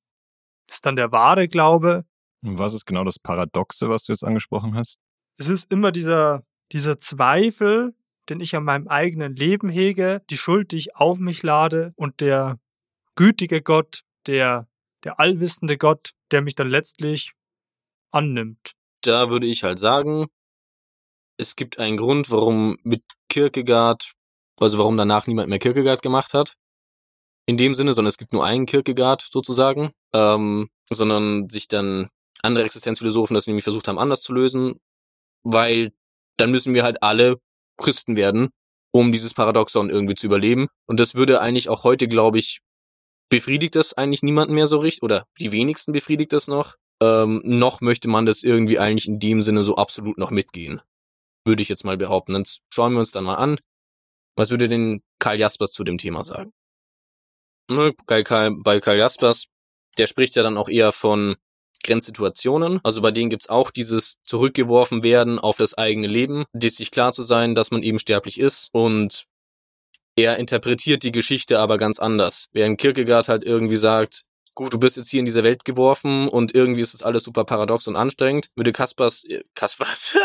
ist 0.68 0.86
dann 0.86 0.96
der 0.96 1.12
wahre 1.12 1.48
Glaube. 1.48 2.06
Und 2.42 2.58
was 2.58 2.74
ist 2.74 2.86
genau 2.86 3.04
das 3.04 3.18
Paradoxe, 3.18 3.88
was 3.88 4.04
du 4.04 4.12
jetzt 4.12 4.24
angesprochen 4.24 4.74
hast? 4.74 4.98
Es 5.36 5.48
ist 5.48 5.70
immer 5.70 5.92
dieser, 5.92 6.44
dieser 6.72 6.98
Zweifel, 6.98 7.94
den 8.28 8.40
ich 8.40 8.54
an 8.56 8.64
meinem 8.64 8.88
eigenen 8.88 9.34
Leben 9.34 9.68
hege, 9.68 10.22
die 10.30 10.36
Schuld, 10.36 10.72
die 10.72 10.78
ich 10.78 10.96
auf 10.96 11.18
mich 11.18 11.42
lade 11.42 11.92
und 11.96 12.20
der 12.20 12.58
gütige 13.16 13.62
Gott, 13.62 14.02
der, 14.26 14.68
der 15.04 15.18
allwissende 15.18 15.76
Gott, 15.76 16.12
der 16.30 16.42
mich 16.42 16.54
dann 16.54 16.68
letztlich 16.68 17.32
annimmt. 18.10 18.74
Da 19.02 19.30
würde 19.30 19.46
ich 19.46 19.64
halt 19.64 19.78
sagen, 19.78 20.26
es 21.38 21.56
gibt 21.56 21.78
einen 21.78 21.96
Grund, 21.96 22.30
warum 22.30 22.76
mit 22.82 23.02
Kierkegaard, 23.28 24.12
also 24.60 24.78
warum 24.78 24.96
danach 24.96 25.26
niemand 25.26 25.48
mehr 25.48 25.58
Kierkegaard 25.58 26.02
gemacht 26.02 26.34
hat. 26.34 26.54
In 27.46 27.56
dem 27.56 27.74
Sinne, 27.74 27.94
sondern 27.94 28.10
es 28.10 28.18
gibt 28.18 28.32
nur 28.32 28.44
einen 28.44 28.66
Kierkegaard 28.66 29.22
sozusagen, 29.22 29.90
ähm, 30.12 30.68
sondern 30.90 31.48
sich 31.48 31.66
dann 31.66 32.10
andere 32.42 32.64
Existenzphilosophen 32.64 33.34
das 33.34 33.46
nämlich 33.46 33.64
versucht 33.64 33.88
haben, 33.88 33.98
anders 33.98 34.22
zu 34.22 34.32
lösen, 34.32 34.80
weil 35.42 35.92
dann 36.36 36.50
müssen 36.50 36.74
wir 36.74 36.82
halt 36.82 37.02
alle 37.02 37.40
Christen 37.76 38.16
werden, 38.16 38.50
um 38.92 39.12
dieses 39.12 39.34
Paradoxon 39.34 39.90
irgendwie 39.90 40.14
zu 40.14 40.26
überleben. 40.26 40.68
Und 40.86 41.00
das 41.00 41.14
würde 41.14 41.40
eigentlich 41.40 41.68
auch 41.68 41.84
heute, 41.84 42.08
glaube 42.08 42.38
ich, 42.38 42.60
befriedigt 43.30 43.76
das 43.76 43.94
eigentlich 43.94 44.22
niemanden 44.22 44.54
mehr 44.54 44.66
so 44.66 44.78
richtig, 44.78 45.02
oder 45.02 45.26
die 45.38 45.52
wenigsten 45.52 45.92
befriedigt 45.92 46.32
das 46.32 46.48
noch. 46.48 46.76
Ähm, 47.02 47.40
noch 47.44 47.80
möchte 47.80 48.08
man 48.08 48.26
das 48.26 48.42
irgendwie 48.42 48.78
eigentlich 48.78 49.08
in 49.08 49.18
dem 49.18 49.40
Sinne 49.40 49.62
so 49.62 49.76
absolut 49.76 50.18
noch 50.18 50.30
mitgehen. 50.30 50.82
Würde 51.46 51.62
ich 51.62 51.68
jetzt 51.68 51.84
mal 51.84 51.96
behaupten. 51.96 52.34
Dann 52.34 52.44
schauen 52.68 52.92
wir 52.92 53.00
uns 53.00 53.12
dann 53.12 53.24
mal 53.24 53.36
an. 53.36 53.58
Was 54.36 54.50
würde 54.50 54.68
denn 54.68 55.02
Karl 55.18 55.38
Jaspers 55.38 55.72
zu 55.72 55.84
dem 55.84 55.96
Thema 55.96 56.24
sagen? 56.24 56.52
Bei 58.06 58.22
Karl, 58.22 58.56
bei 58.62 58.80
Karl 58.80 58.98
Jaspers, 58.98 59.46
der 59.96 60.06
spricht 60.06 60.36
ja 60.36 60.42
dann 60.42 60.58
auch 60.58 60.68
eher 60.68 60.92
von 60.92 61.36
Grenzsituationen. 61.82 62.80
Also 62.82 63.02
bei 63.02 63.10
denen 63.10 63.30
gibt's 63.30 63.48
auch 63.48 63.70
dieses 63.70 64.16
zurückgeworfen 64.24 65.02
werden 65.02 65.38
auf 65.38 65.56
das 65.56 65.76
eigene 65.76 66.06
Leben, 66.06 66.44
die 66.52 66.68
sich 66.68 66.90
klar 66.90 67.12
zu 67.12 67.22
sein, 67.22 67.54
dass 67.54 67.70
man 67.70 67.82
eben 67.82 67.98
sterblich 67.98 68.38
ist 68.38 68.68
und 68.72 69.24
er 70.16 70.36
interpretiert 70.36 71.02
die 71.02 71.12
Geschichte 71.12 71.58
aber 71.58 71.78
ganz 71.78 71.98
anders. 71.98 72.48
Während 72.52 72.78
Kierkegaard 72.78 73.28
halt 73.28 73.44
irgendwie 73.44 73.76
sagt, 73.76 74.24
gut, 74.54 74.72
du 74.72 74.78
bist 74.78 74.96
jetzt 74.96 75.08
hier 75.08 75.20
in 75.20 75.24
diese 75.24 75.42
Welt 75.42 75.64
geworfen 75.64 76.28
und 76.28 76.54
irgendwie 76.54 76.82
ist 76.82 76.94
es 76.94 77.02
alles 77.02 77.24
super 77.24 77.44
paradox 77.44 77.86
und 77.86 77.96
anstrengend, 77.96 78.50
würde 78.56 78.72
Kaspers, 78.72 79.24
äh, 79.24 79.44
Kaspers, 79.54 80.18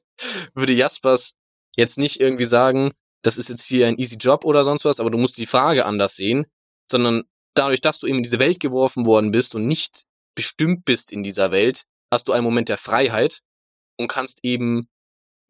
würde 0.54 0.72
Jaspers 0.72 1.32
jetzt 1.76 1.98
nicht 1.98 2.20
irgendwie 2.20 2.44
sagen, 2.44 2.92
das 3.22 3.36
ist 3.36 3.48
jetzt 3.48 3.64
hier 3.64 3.86
ein 3.86 3.98
easy 3.98 4.16
Job 4.16 4.44
oder 4.44 4.64
sonst 4.64 4.84
was, 4.84 5.00
aber 5.00 5.10
du 5.10 5.18
musst 5.18 5.38
die 5.38 5.46
Frage 5.46 5.84
anders 5.84 6.16
sehen, 6.16 6.46
sondern 6.90 7.24
dadurch, 7.54 7.80
dass 7.80 8.00
du 8.00 8.06
eben 8.06 8.18
in 8.18 8.22
diese 8.22 8.38
Welt 8.38 8.60
geworfen 8.60 9.06
worden 9.06 9.30
bist 9.30 9.54
und 9.54 9.66
nicht 9.66 10.04
bestimmt 10.34 10.84
bist 10.84 11.12
in 11.12 11.22
dieser 11.22 11.50
Welt, 11.50 11.84
hast 12.10 12.28
du 12.28 12.32
einen 12.32 12.44
Moment 12.44 12.68
der 12.68 12.78
Freiheit 12.78 13.40
und 13.96 14.08
kannst 14.08 14.40
eben 14.42 14.88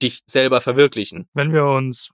dich 0.03 0.23
selber 0.27 0.61
verwirklichen. 0.61 1.29
Wenn 1.35 1.53
wir 1.53 1.65
uns 1.65 2.11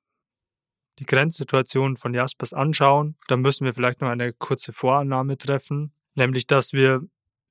die 0.99 1.07
Grenzsituation 1.07 1.97
von 1.97 2.15
Jaspers 2.15 2.53
anschauen, 2.53 3.17
dann 3.29 3.41
müssen 3.41 3.65
wir 3.65 3.75
vielleicht 3.75 4.01
noch 4.01 4.09
eine 4.09 4.33
kurze 4.33 4.73
Vorannahme 4.73 5.37
treffen, 5.37 5.93
nämlich 6.15 6.47
dass 6.47 6.73
wir 6.73 7.03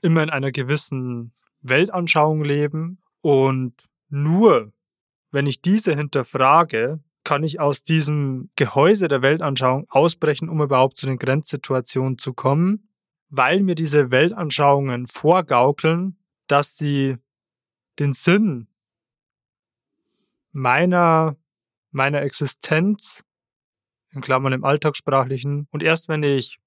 immer 0.02 0.24
in 0.24 0.30
einer 0.30 0.52
gewissen 0.52 1.34
Weltanschauung 1.62 2.44
leben 2.44 3.00
und 3.22 3.74
nur 4.10 4.72
wenn 5.32 5.48
ich 5.48 5.62
diese 5.62 5.96
hinterfrage, 5.96 7.00
kann 7.24 7.44
ich 7.44 7.60
aus 7.60 7.84
diesem 7.84 8.52
Gehäuse 8.56 9.08
der 9.08 9.22
Weltanschauung 9.22 9.86
ausbrechen, 9.90 10.48
um 10.48 10.62
überhaupt 10.62 10.98
zu 10.98 11.08
den 11.08 11.18
Grenzsituationen 11.18 12.18
zu 12.18 12.34
kommen, 12.34 12.88
weil 13.30 13.62
mir 13.62 13.76
diese 13.76 14.12
Weltanschauungen 14.12 15.08
vorgaukeln, 15.08 16.18
dass 16.48 16.78
sie 16.78 17.18
den 18.00 18.14
Sinn 18.14 18.68
meiner, 20.52 21.36
meiner 21.92 22.22
Existenz, 22.22 23.24
in 24.12 24.22
Klammern 24.22 24.54
im 24.54 24.64
Alltagssprachlichen, 24.64 25.68
und 25.72 25.84
erst 25.84 26.08
wenn 26.08 26.24
ich 26.24 26.58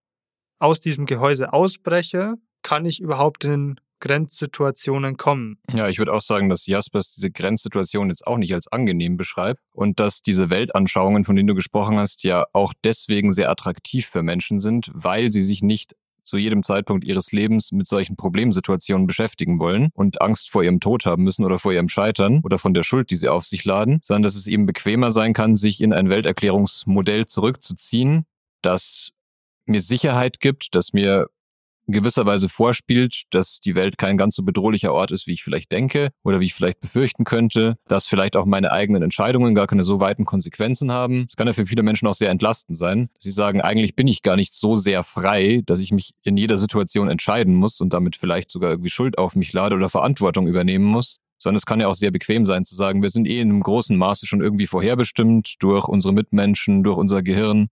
aus 0.58 0.80
diesem 0.80 1.06
Gehäuse 1.06 1.52
ausbreche, 1.52 2.34
kann 2.62 2.84
ich 2.84 3.00
überhaupt 3.00 3.44
in 3.44 3.80
Grenzsituationen 4.00 5.16
kommen. 5.16 5.58
Ja, 5.72 5.88
ich 5.88 5.98
würde 5.98 6.12
auch 6.12 6.20
sagen, 6.20 6.48
dass 6.48 6.66
Jaspers 6.66 7.14
diese 7.14 7.30
Grenzsituation 7.30 8.08
jetzt 8.08 8.26
auch 8.26 8.36
nicht 8.36 8.54
als 8.54 8.68
angenehm 8.68 9.16
beschreibt 9.16 9.60
und 9.72 9.98
dass 9.98 10.22
diese 10.22 10.50
Weltanschauungen, 10.50 11.24
von 11.24 11.36
denen 11.36 11.48
du 11.48 11.54
gesprochen 11.54 11.98
hast, 11.98 12.22
ja 12.22 12.46
auch 12.52 12.72
deswegen 12.84 13.32
sehr 13.32 13.50
attraktiv 13.50 14.06
für 14.06 14.22
Menschen 14.22 14.60
sind, 14.60 14.90
weil 14.94 15.30
sie 15.30 15.42
sich 15.42 15.62
nicht 15.62 15.96
zu 16.28 16.36
jedem 16.36 16.62
Zeitpunkt 16.62 17.04
ihres 17.04 17.32
Lebens 17.32 17.72
mit 17.72 17.86
solchen 17.86 18.16
Problemsituationen 18.16 19.06
beschäftigen 19.06 19.58
wollen 19.58 19.90
und 19.94 20.20
Angst 20.20 20.50
vor 20.50 20.62
ihrem 20.62 20.80
Tod 20.80 21.06
haben 21.06 21.24
müssen 21.24 21.44
oder 21.44 21.58
vor 21.58 21.72
ihrem 21.72 21.88
Scheitern 21.88 22.40
oder 22.44 22.58
von 22.58 22.74
der 22.74 22.82
Schuld, 22.82 23.10
die 23.10 23.16
sie 23.16 23.28
auf 23.28 23.44
sich 23.44 23.64
laden, 23.64 24.00
sondern 24.02 24.22
dass 24.22 24.36
es 24.36 24.46
eben 24.46 24.66
bequemer 24.66 25.10
sein 25.10 25.32
kann, 25.32 25.54
sich 25.54 25.80
in 25.80 25.92
ein 25.92 26.08
Welterklärungsmodell 26.08 27.26
zurückzuziehen, 27.26 28.26
das 28.62 29.10
mir 29.64 29.80
Sicherheit 29.80 30.40
gibt, 30.40 30.74
das 30.74 30.92
mir 30.92 31.28
in 31.88 31.94
gewisser 31.94 32.26
Weise 32.26 32.48
vorspielt, 32.48 33.22
dass 33.30 33.60
die 33.60 33.74
Welt 33.74 33.98
kein 33.98 34.18
ganz 34.18 34.36
so 34.36 34.42
bedrohlicher 34.42 34.92
Ort 34.92 35.10
ist, 35.10 35.26
wie 35.26 35.32
ich 35.32 35.42
vielleicht 35.42 35.72
denke 35.72 36.10
oder 36.22 36.38
wie 36.38 36.44
ich 36.44 36.54
vielleicht 36.54 36.80
befürchten 36.80 37.24
könnte, 37.24 37.78
dass 37.86 38.06
vielleicht 38.06 38.36
auch 38.36 38.44
meine 38.44 38.70
eigenen 38.70 39.02
Entscheidungen 39.02 39.54
gar 39.54 39.66
keine 39.66 39.82
so 39.82 39.98
weiten 39.98 40.26
Konsequenzen 40.26 40.92
haben. 40.92 41.26
Es 41.28 41.36
kann 41.36 41.46
ja 41.46 41.54
für 41.54 41.66
viele 41.66 41.82
Menschen 41.82 42.06
auch 42.06 42.14
sehr 42.14 42.30
entlastend 42.30 42.76
sein. 42.76 43.08
Sie 43.18 43.30
sagen, 43.30 43.62
eigentlich 43.62 43.96
bin 43.96 44.06
ich 44.06 44.22
gar 44.22 44.36
nicht 44.36 44.52
so 44.52 44.76
sehr 44.76 45.02
frei, 45.02 45.62
dass 45.64 45.80
ich 45.80 45.90
mich 45.90 46.14
in 46.22 46.36
jeder 46.36 46.58
Situation 46.58 47.08
entscheiden 47.08 47.54
muss 47.54 47.80
und 47.80 47.92
damit 47.92 48.16
vielleicht 48.16 48.50
sogar 48.50 48.70
irgendwie 48.70 48.90
Schuld 48.90 49.16
auf 49.16 49.34
mich 49.34 49.52
lade 49.54 49.74
oder 49.74 49.88
Verantwortung 49.88 50.46
übernehmen 50.46 50.84
muss 50.84 51.20
sondern 51.40 51.58
es 51.58 51.66
kann 51.66 51.80
ja 51.80 51.86
auch 51.86 51.94
sehr 51.94 52.10
bequem 52.10 52.44
sein 52.46 52.64
zu 52.64 52.74
sagen, 52.74 53.02
wir 53.02 53.10
sind 53.10 53.26
eh 53.26 53.40
in 53.40 53.50
einem 53.50 53.62
großen 53.62 53.96
Maße 53.96 54.26
schon 54.26 54.42
irgendwie 54.42 54.66
vorherbestimmt 54.66 55.54
durch 55.60 55.86
unsere 55.86 56.12
Mitmenschen, 56.12 56.82
durch 56.82 56.98
unser 56.98 57.22
Gehirn 57.22 57.68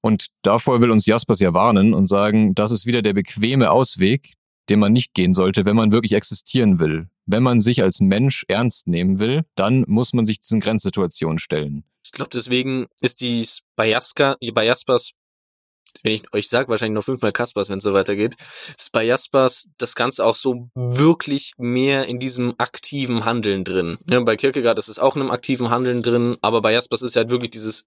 und 0.00 0.28
davor 0.42 0.80
will 0.80 0.90
uns 0.90 1.06
Jaspers 1.06 1.40
ja 1.40 1.54
warnen 1.54 1.94
und 1.94 2.06
sagen, 2.06 2.54
das 2.54 2.70
ist 2.70 2.86
wieder 2.86 3.02
der 3.02 3.14
bequeme 3.14 3.70
Ausweg, 3.70 4.34
den 4.68 4.80
man 4.80 4.92
nicht 4.92 5.14
gehen 5.14 5.32
sollte, 5.32 5.64
wenn 5.64 5.76
man 5.76 5.92
wirklich 5.92 6.12
existieren 6.12 6.78
will. 6.78 7.08
Wenn 7.26 7.42
man 7.42 7.60
sich 7.60 7.82
als 7.82 8.00
Mensch 8.00 8.44
ernst 8.48 8.86
nehmen 8.86 9.18
will, 9.18 9.44
dann 9.54 9.84
muss 9.86 10.12
man 10.12 10.26
sich 10.26 10.40
diesen 10.40 10.60
Grenzsituationen 10.60 11.38
stellen. 11.38 11.84
Ich 12.04 12.12
glaube, 12.12 12.30
deswegen 12.32 12.86
ist 13.00 13.20
dies 13.20 13.60
bei, 13.76 13.88
Jaska, 13.88 14.36
bei 14.52 14.64
Jaspers, 14.64 15.12
wenn 16.02 16.12
ich 16.12 16.32
euch 16.32 16.48
sage, 16.48 16.68
wahrscheinlich 16.68 16.94
noch 16.94 17.04
fünfmal 17.04 17.32
Kaspers, 17.32 17.68
wenn 17.68 17.78
es 17.78 17.84
so 17.84 17.92
weitergeht, 17.92 18.36
ist 18.76 18.92
bei 18.92 19.04
Jaspers 19.04 19.68
das 19.78 19.94
Ganze 19.94 20.24
auch 20.24 20.36
so 20.36 20.70
wirklich 20.74 21.52
mehr 21.58 22.06
in 22.06 22.18
diesem 22.18 22.54
aktiven 22.58 23.24
Handeln 23.24 23.64
drin. 23.64 23.98
Ja, 24.08 24.20
bei 24.20 24.36
Kierkegaard 24.36 24.78
ist 24.78 24.88
es 24.88 24.98
auch 24.98 25.16
in 25.16 25.22
einem 25.22 25.30
aktiven 25.30 25.70
Handeln 25.70 26.02
drin, 26.02 26.36
aber 26.40 26.62
bei 26.62 26.72
Jaspers 26.72 27.02
ist 27.02 27.16
halt 27.16 27.30
wirklich 27.30 27.50
dieses 27.50 27.84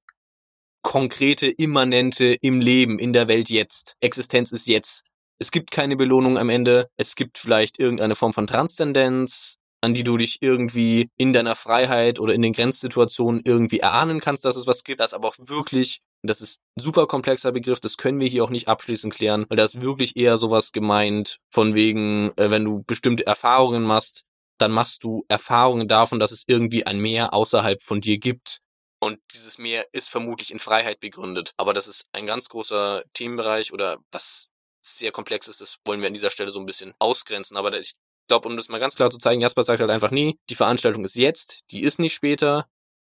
konkrete, 0.82 1.48
immanente 1.48 2.38
im 2.42 2.60
Leben, 2.62 3.00
in 3.00 3.14
der 3.14 3.28
Welt 3.28 3.50
jetzt. 3.50 3.96
Existenz 4.00 4.52
ist 4.52 4.68
jetzt. 4.68 5.04
Es 5.40 5.52
gibt 5.52 5.72
keine 5.72 5.96
Belohnung 5.96 6.38
am 6.38 6.50
Ende. 6.50 6.90
Es 6.98 7.16
gibt 7.16 7.38
vielleicht 7.38 7.80
irgendeine 7.80 8.16
Form 8.16 8.34
von 8.34 8.48
Transzendenz, 8.48 9.58
an 9.82 9.94
die 9.94 10.04
du 10.04 10.18
dich 10.18 10.38
irgendwie 10.42 11.10
in 11.18 11.34
deiner 11.34 11.56
Freiheit 11.56 12.20
oder 12.20 12.34
in 12.34 12.42
den 12.42 12.54
Grenzsituationen 12.54 13.42
irgendwie 13.44 13.80
erahnen 13.80 14.20
kannst, 14.20 14.46
dass 14.46 14.56
es 14.56 14.68
was 14.68 14.84
gibt, 14.84 15.00
das 15.00 15.14
aber 15.14 15.28
auch 15.28 15.36
wirklich, 15.40 16.02
das 16.22 16.42
ist 16.42 16.60
ein 16.78 16.84
super 16.84 17.08
komplexer 17.08 17.52
Begriff, 17.52 17.80
das 17.80 17.98
können 17.98 18.20
wir 18.20 18.28
hier 18.28 18.44
auch 18.44 18.52
nicht 18.52 18.68
abschließend 18.68 19.14
klären, 19.14 19.46
weil 19.50 19.58
da 19.58 19.64
ist 19.64 19.82
wirklich 19.82 20.16
eher 20.16 20.38
sowas 20.38 20.72
gemeint, 20.72 21.38
von 21.52 21.74
wegen, 21.74 22.32
äh, 22.38 22.52
wenn 22.52 22.64
du 22.64 22.84
bestimmte 22.86 23.26
Erfahrungen 23.26 23.84
machst, 23.84 24.24
dann 24.60 24.72
machst 24.72 25.04
du 25.04 25.26
Erfahrungen 25.28 25.88
davon, 25.88 26.20
dass 26.20 26.32
es 26.32 26.44
irgendwie 26.46 26.86
ein 26.86 27.00
Meer 27.00 27.34
außerhalb 27.34 27.82
von 27.82 28.02
dir 28.02 28.20
gibt, 28.20 28.60
und 29.02 29.20
dieses 29.34 29.58
Meer 29.58 29.88
ist 29.94 30.10
vermutlich 30.10 30.52
in 30.52 30.60
Freiheit 30.60 31.00
begründet. 31.00 31.54
Aber 31.58 31.74
das 31.74 31.88
ist 31.88 32.06
ein 32.14 32.28
ganz 32.28 32.50
großer 32.50 33.04
Themenbereich 33.14 33.74
oder 33.74 33.98
was 34.12 34.48
sehr 34.82 35.12
komplex 35.12 35.48
ist, 35.48 35.62
das 35.62 35.78
wollen 35.86 36.02
wir 36.02 36.08
an 36.08 36.14
dieser 36.14 36.30
Stelle 36.30 36.52
so 36.52 36.60
ein 36.60 36.66
bisschen 36.66 36.94
ausgrenzen. 37.00 37.58
Aber 37.58 37.78
ich 37.80 37.94
glaube, 38.28 38.48
um 38.48 38.56
das 38.56 38.70
mal 38.70 38.80
ganz 38.80 38.96
klar 38.96 39.10
zu 39.10 39.18
zeigen, 39.18 39.42
Jasper 39.42 39.64
sagt 39.64 39.80
halt 39.80 39.92
einfach, 39.92 40.12
nie, 40.12 40.40
die 40.50 40.56
Veranstaltung 40.56 41.04
ist 41.04 41.16
jetzt, 41.16 41.60
die 41.72 41.82
ist 41.82 42.00
nicht 42.00 42.14
später. 42.14 42.68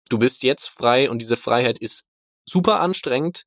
Du 0.09 0.17
bist 0.17 0.43
jetzt 0.43 0.67
frei 0.67 1.09
und 1.09 1.19
diese 1.19 1.37
Freiheit 1.37 1.77
ist 1.77 2.03
super 2.45 2.79
anstrengend, 2.79 3.45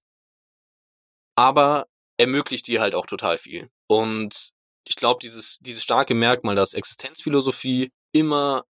aber 1.37 1.87
ermöglicht 2.18 2.66
dir 2.66 2.80
halt 2.80 2.94
auch 2.94 3.07
total 3.07 3.38
viel. 3.38 3.68
Und 3.88 4.50
ich 4.87 4.96
glaube, 4.96 5.18
dieses, 5.20 5.59
dieses 5.61 5.83
starke 5.83 6.14
Merkmal, 6.14 6.54
dass 6.54 6.74
Existenzphilosophie 6.74 7.90
immer 8.12 8.64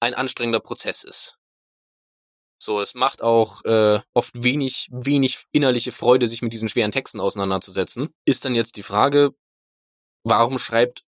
ein 0.00 0.14
anstrengender 0.14 0.60
Prozess 0.60 1.04
ist. 1.04 1.36
So, 2.62 2.80
es 2.80 2.94
macht 2.94 3.22
auch 3.22 3.64
äh, 3.64 4.00
oft 4.12 4.42
wenig, 4.42 4.88
wenig 4.90 5.44
innerliche 5.50 5.92
Freude, 5.92 6.28
sich 6.28 6.42
mit 6.42 6.52
diesen 6.52 6.68
schweren 6.68 6.92
Texten 6.92 7.18
auseinanderzusetzen. 7.18 8.12
Ist 8.26 8.44
dann 8.44 8.54
jetzt 8.54 8.76
die 8.76 8.82
Frage, 8.82 9.34
warum 10.24 10.58
schreibt 10.58 11.04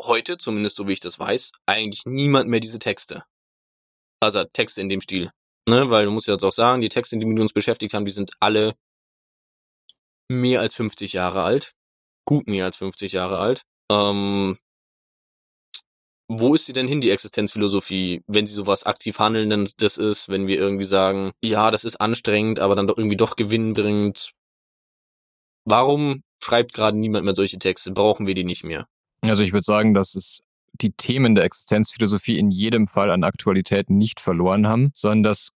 heute, 0.00 0.38
zumindest 0.38 0.76
so 0.76 0.86
wie 0.86 0.92
ich 0.92 1.00
das 1.00 1.18
weiß, 1.18 1.52
eigentlich 1.66 2.02
niemand 2.06 2.48
mehr 2.48 2.60
diese 2.60 2.78
Texte? 2.78 3.24
Also 4.20 4.44
Texte 4.44 4.80
in 4.80 4.88
dem 4.88 5.00
Stil. 5.00 5.32
Ne, 5.68 5.90
weil 5.90 6.04
du 6.04 6.12
musst 6.12 6.28
jetzt 6.28 6.44
auch 6.44 6.52
sagen, 6.52 6.80
die 6.80 6.88
Texte, 6.88 7.18
die 7.18 7.24
mit 7.24 7.40
uns 7.40 7.52
beschäftigt 7.52 7.94
haben, 7.94 8.04
die 8.04 8.12
sind 8.12 8.32
alle 8.40 8.74
mehr 10.28 10.60
als 10.60 10.74
50 10.74 11.12
Jahre 11.12 11.42
alt. 11.42 11.74
Gut 12.26 12.46
mehr 12.46 12.64
als 12.64 12.76
50 12.76 13.12
Jahre 13.12 13.38
alt. 13.38 13.62
Ähm, 13.90 14.58
wo 16.40 16.54
ist 16.54 16.66
sie 16.66 16.72
denn 16.72 16.88
hin, 16.88 17.00
die 17.00 17.10
Existenzphilosophie, 17.10 18.22
wenn 18.26 18.46
sie 18.46 18.54
sowas 18.54 18.84
aktiv 18.84 19.18
handeln, 19.18 19.50
denn 19.50 19.68
das 19.78 19.98
ist, 19.98 20.28
wenn 20.28 20.46
wir 20.46 20.56
irgendwie 20.58 20.84
sagen, 20.84 21.32
ja, 21.42 21.70
das 21.70 21.84
ist 21.84 21.96
anstrengend, 22.00 22.60
aber 22.60 22.74
dann 22.74 22.86
doch 22.86 22.98
irgendwie 22.98 23.16
doch 23.16 23.36
Gewinn 23.36 23.72
bringt. 23.72 24.32
Warum 25.64 26.22
schreibt 26.42 26.74
gerade 26.74 26.98
niemand 26.98 27.24
mehr 27.24 27.34
solche 27.34 27.58
Texte? 27.58 27.92
Brauchen 27.92 28.26
wir 28.26 28.34
die 28.34 28.44
nicht 28.44 28.64
mehr? 28.64 28.86
Also 29.22 29.42
ich 29.42 29.52
würde 29.52 29.64
sagen, 29.64 29.94
dass 29.94 30.14
es 30.14 30.40
die 30.72 30.92
Themen 30.92 31.34
der 31.34 31.44
Existenzphilosophie 31.44 32.38
in 32.38 32.50
jedem 32.50 32.88
Fall 32.88 33.10
an 33.10 33.24
Aktualität 33.24 33.90
nicht 33.90 34.20
verloren 34.20 34.66
haben, 34.66 34.90
sondern 34.94 35.22
dass 35.22 35.50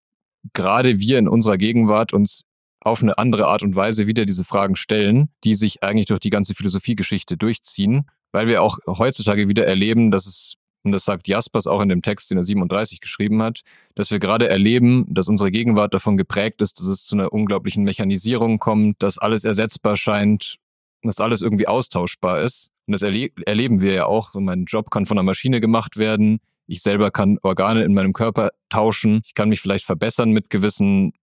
gerade 0.54 1.00
wir 1.00 1.18
in 1.18 1.28
unserer 1.28 1.58
Gegenwart 1.58 2.14
uns 2.14 2.44
auf 2.82 3.02
eine 3.02 3.18
andere 3.18 3.48
Art 3.48 3.64
und 3.64 3.76
Weise 3.76 4.06
wieder 4.06 4.26
diese 4.26 4.44
Fragen 4.44 4.76
stellen, 4.76 5.30
die 5.44 5.56
sich 5.56 5.82
eigentlich 5.84 6.06
durch 6.06 6.20
die 6.20 6.30
ganze 6.30 6.54
Philosophiegeschichte 6.54 7.36
durchziehen, 7.36 8.08
weil 8.32 8.48
wir 8.48 8.62
auch 8.62 8.78
heutzutage 8.86 9.48
wieder 9.48 9.66
erleben, 9.66 10.12
dass 10.12 10.28
es, 10.28 10.56
und 10.86 10.92
das 10.92 11.04
sagt 11.04 11.28
Jaspers 11.28 11.66
auch 11.66 11.82
in 11.82 11.90
dem 11.90 12.04
Text, 12.04 12.30
den 12.30 12.38
er 12.38 12.44
37 12.44 13.02
geschrieben 13.02 13.42
hat, 13.42 13.62
dass 13.96 14.12
wir 14.12 14.20
gerade 14.20 14.48
erleben, 14.48 15.06
dass 15.10 15.28
unsere 15.28 15.52
Gegenwart 15.52 15.94
davon 15.94 16.16
geprägt 16.16 16.62
ist, 16.62 16.80
dass 16.80 16.86
es 16.86 17.06
zu 17.06 17.16
einer 17.16 17.34
unglaublichen 17.34 17.84
Mechanisierung 17.84 18.60
kommt, 18.60 19.02
dass 19.02 19.18
alles 19.18 19.44
ersetzbar 19.44 19.98
scheint, 19.98 20.58
dass 21.02 21.20
alles 21.20 21.42
irgendwie 21.42 21.68
austauschbar 21.68 22.42
ist. 22.42 22.72
Und 22.86 22.92
das 22.92 23.02
erle 23.02 23.30
erleben 23.46 23.82
wir 23.82 23.94
ja 23.94 24.06
auch. 24.06 24.36
Mein 24.36 24.66
Job 24.66 24.92
kann 24.92 25.08
von 25.08 25.18
einer 25.18 25.26
Maschine 25.26 25.60
gemacht 25.60 25.98
werden. 25.98 26.40
Ich 26.68 26.82
selber 26.82 27.10
kann 27.10 27.40
Organe 27.42 27.84
in 27.84 27.94
meinem 27.94 28.14
Körper 28.14 28.50
tauschen. 28.70 29.22
Ich 29.26 29.34
kann 29.34 29.50
mich 29.50 29.62
vielleicht 29.62 29.86
verbessern 29.86 30.32
mit 30.32 30.52
gewissen 30.52 31.14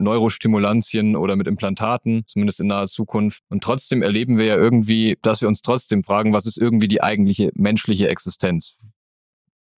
Neurostimulantien 0.00 1.16
oder 1.16 1.36
mit 1.36 1.46
Implantaten, 1.46 2.24
zumindest 2.26 2.60
in 2.60 2.68
naher 2.68 2.86
Zukunft. 2.86 3.42
Und 3.48 3.62
trotzdem 3.62 4.02
erleben 4.02 4.38
wir 4.38 4.46
ja 4.46 4.56
irgendwie, 4.56 5.18
dass 5.22 5.40
wir 5.40 5.48
uns 5.48 5.62
trotzdem 5.62 6.02
fragen, 6.02 6.32
was 6.32 6.46
ist 6.46 6.58
irgendwie 6.58 6.88
die 6.88 7.02
eigentliche 7.02 7.50
menschliche 7.54 8.08
Existenz? 8.08 8.76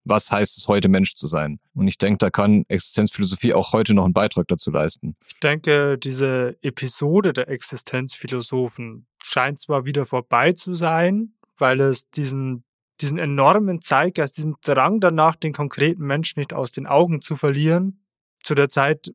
Was 0.05 0.31
heißt 0.31 0.57
es 0.57 0.67
heute 0.67 0.87
Mensch 0.87 1.15
zu 1.15 1.27
sein? 1.27 1.59
Und 1.73 1.87
ich 1.87 1.97
denke, 1.97 2.17
da 2.17 2.29
kann 2.29 2.63
Existenzphilosophie 2.67 3.53
auch 3.53 3.73
heute 3.73 3.93
noch 3.93 4.05
einen 4.05 4.13
Beitrag 4.13 4.47
dazu 4.47 4.71
leisten. 4.71 5.15
Ich 5.27 5.39
denke, 5.39 5.97
diese 5.97 6.57
Episode 6.61 7.33
der 7.33 7.49
Existenzphilosophen 7.49 9.05
scheint 9.21 9.59
zwar 9.59 9.85
wieder 9.85 10.05
vorbei 10.05 10.53
zu 10.53 10.73
sein, 10.73 11.33
weil 11.57 11.81
es 11.81 12.09
diesen, 12.09 12.63
diesen 13.01 13.17
enormen 13.17 13.81
Zeitgeist, 13.81 14.37
diesen 14.37 14.55
Drang 14.63 14.99
danach, 14.99 15.35
den 15.35 15.53
konkreten 15.53 16.05
Menschen 16.05 16.39
nicht 16.39 16.53
aus 16.53 16.71
den 16.71 16.87
Augen 16.87 17.21
zu 17.21 17.35
verlieren, 17.35 18.01
zu 18.41 18.55
der 18.55 18.69
Zeit 18.69 19.11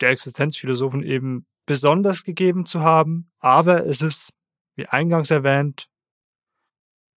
der 0.00 0.10
Existenzphilosophen 0.10 1.02
eben 1.02 1.46
besonders 1.66 2.24
gegeben 2.24 2.66
zu 2.66 2.80
haben. 2.80 3.30
Aber 3.38 3.86
es 3.86 4.02
ist, 4.02 4.30
wie 4.76 4.86
eingangs 4.86 5.30
erwähnt, 5.30 5.88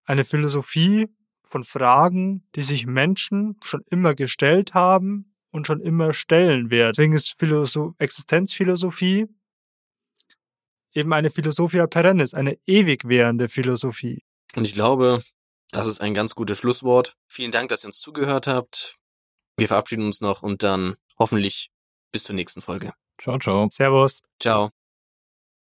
eine 0.05 0.23
Philosophie 0.23 1.07
von 1.43 1.63
Fragen, 1.63 2.47
die 2.55 2.61
sich 2.61 2.85
Menschen 2.85 3.57
schon 3.63 3.83
immer 3.87 4.15
gestellt 4.15 4.73
haben 4.73 5.35
und 5.51 5.67
schon 5.67 5.81
immer 5.81 6.13
stellen 6.13 6.71
werden. 6.71 6.93
Deswegen 6.95 7.13
ist 7.13 7.35
Philosoph 7.37 7.93
Existenzphilosophie 7.99 9.27
eben 10.93 11.13
eine 11.13 11.29
Philosophia 11.29 11.87
perennis, 11.87 12.33
eine 12.33 12.57
ewig 12.65 13.07
währende 13.07 13.49
Philosophie. 13.49 14.23
Und 14.55 14.65
ich 14.65 14.73
glaube, 14.73 15.23
das 15.71 15.87
ist 15.87 16.01
ein 16.01 16.13
ganz 16.13 16.35
gutes 16.35 16.59
Schlusswort. 16.59 17.15
Vielen 17.27 17.51
Dank, 17.51 17.69
dass 17.69 17.83
ihr 17.83 17.87
uns 17.87 17.99
zugehört 17.99 18.47
habt. 18.47 18.95
Wir 19.57 19.67
verabschieden 19.67 20.05
uns 20.05 20.21
noch 20.21 20.43
und 20.43 20.63
dann 20.63 20.95
hoffentlich 21.17 21.71
bis 22.13 22.23
zur 22.23 22.35
nächsten 22.35 22.61
Folge. 22.61 22.93
Ciao, 23.21 23.37
ciao. 23.37 23.67
Servus. 23.69 24.21
Ciao. 24.39 24.82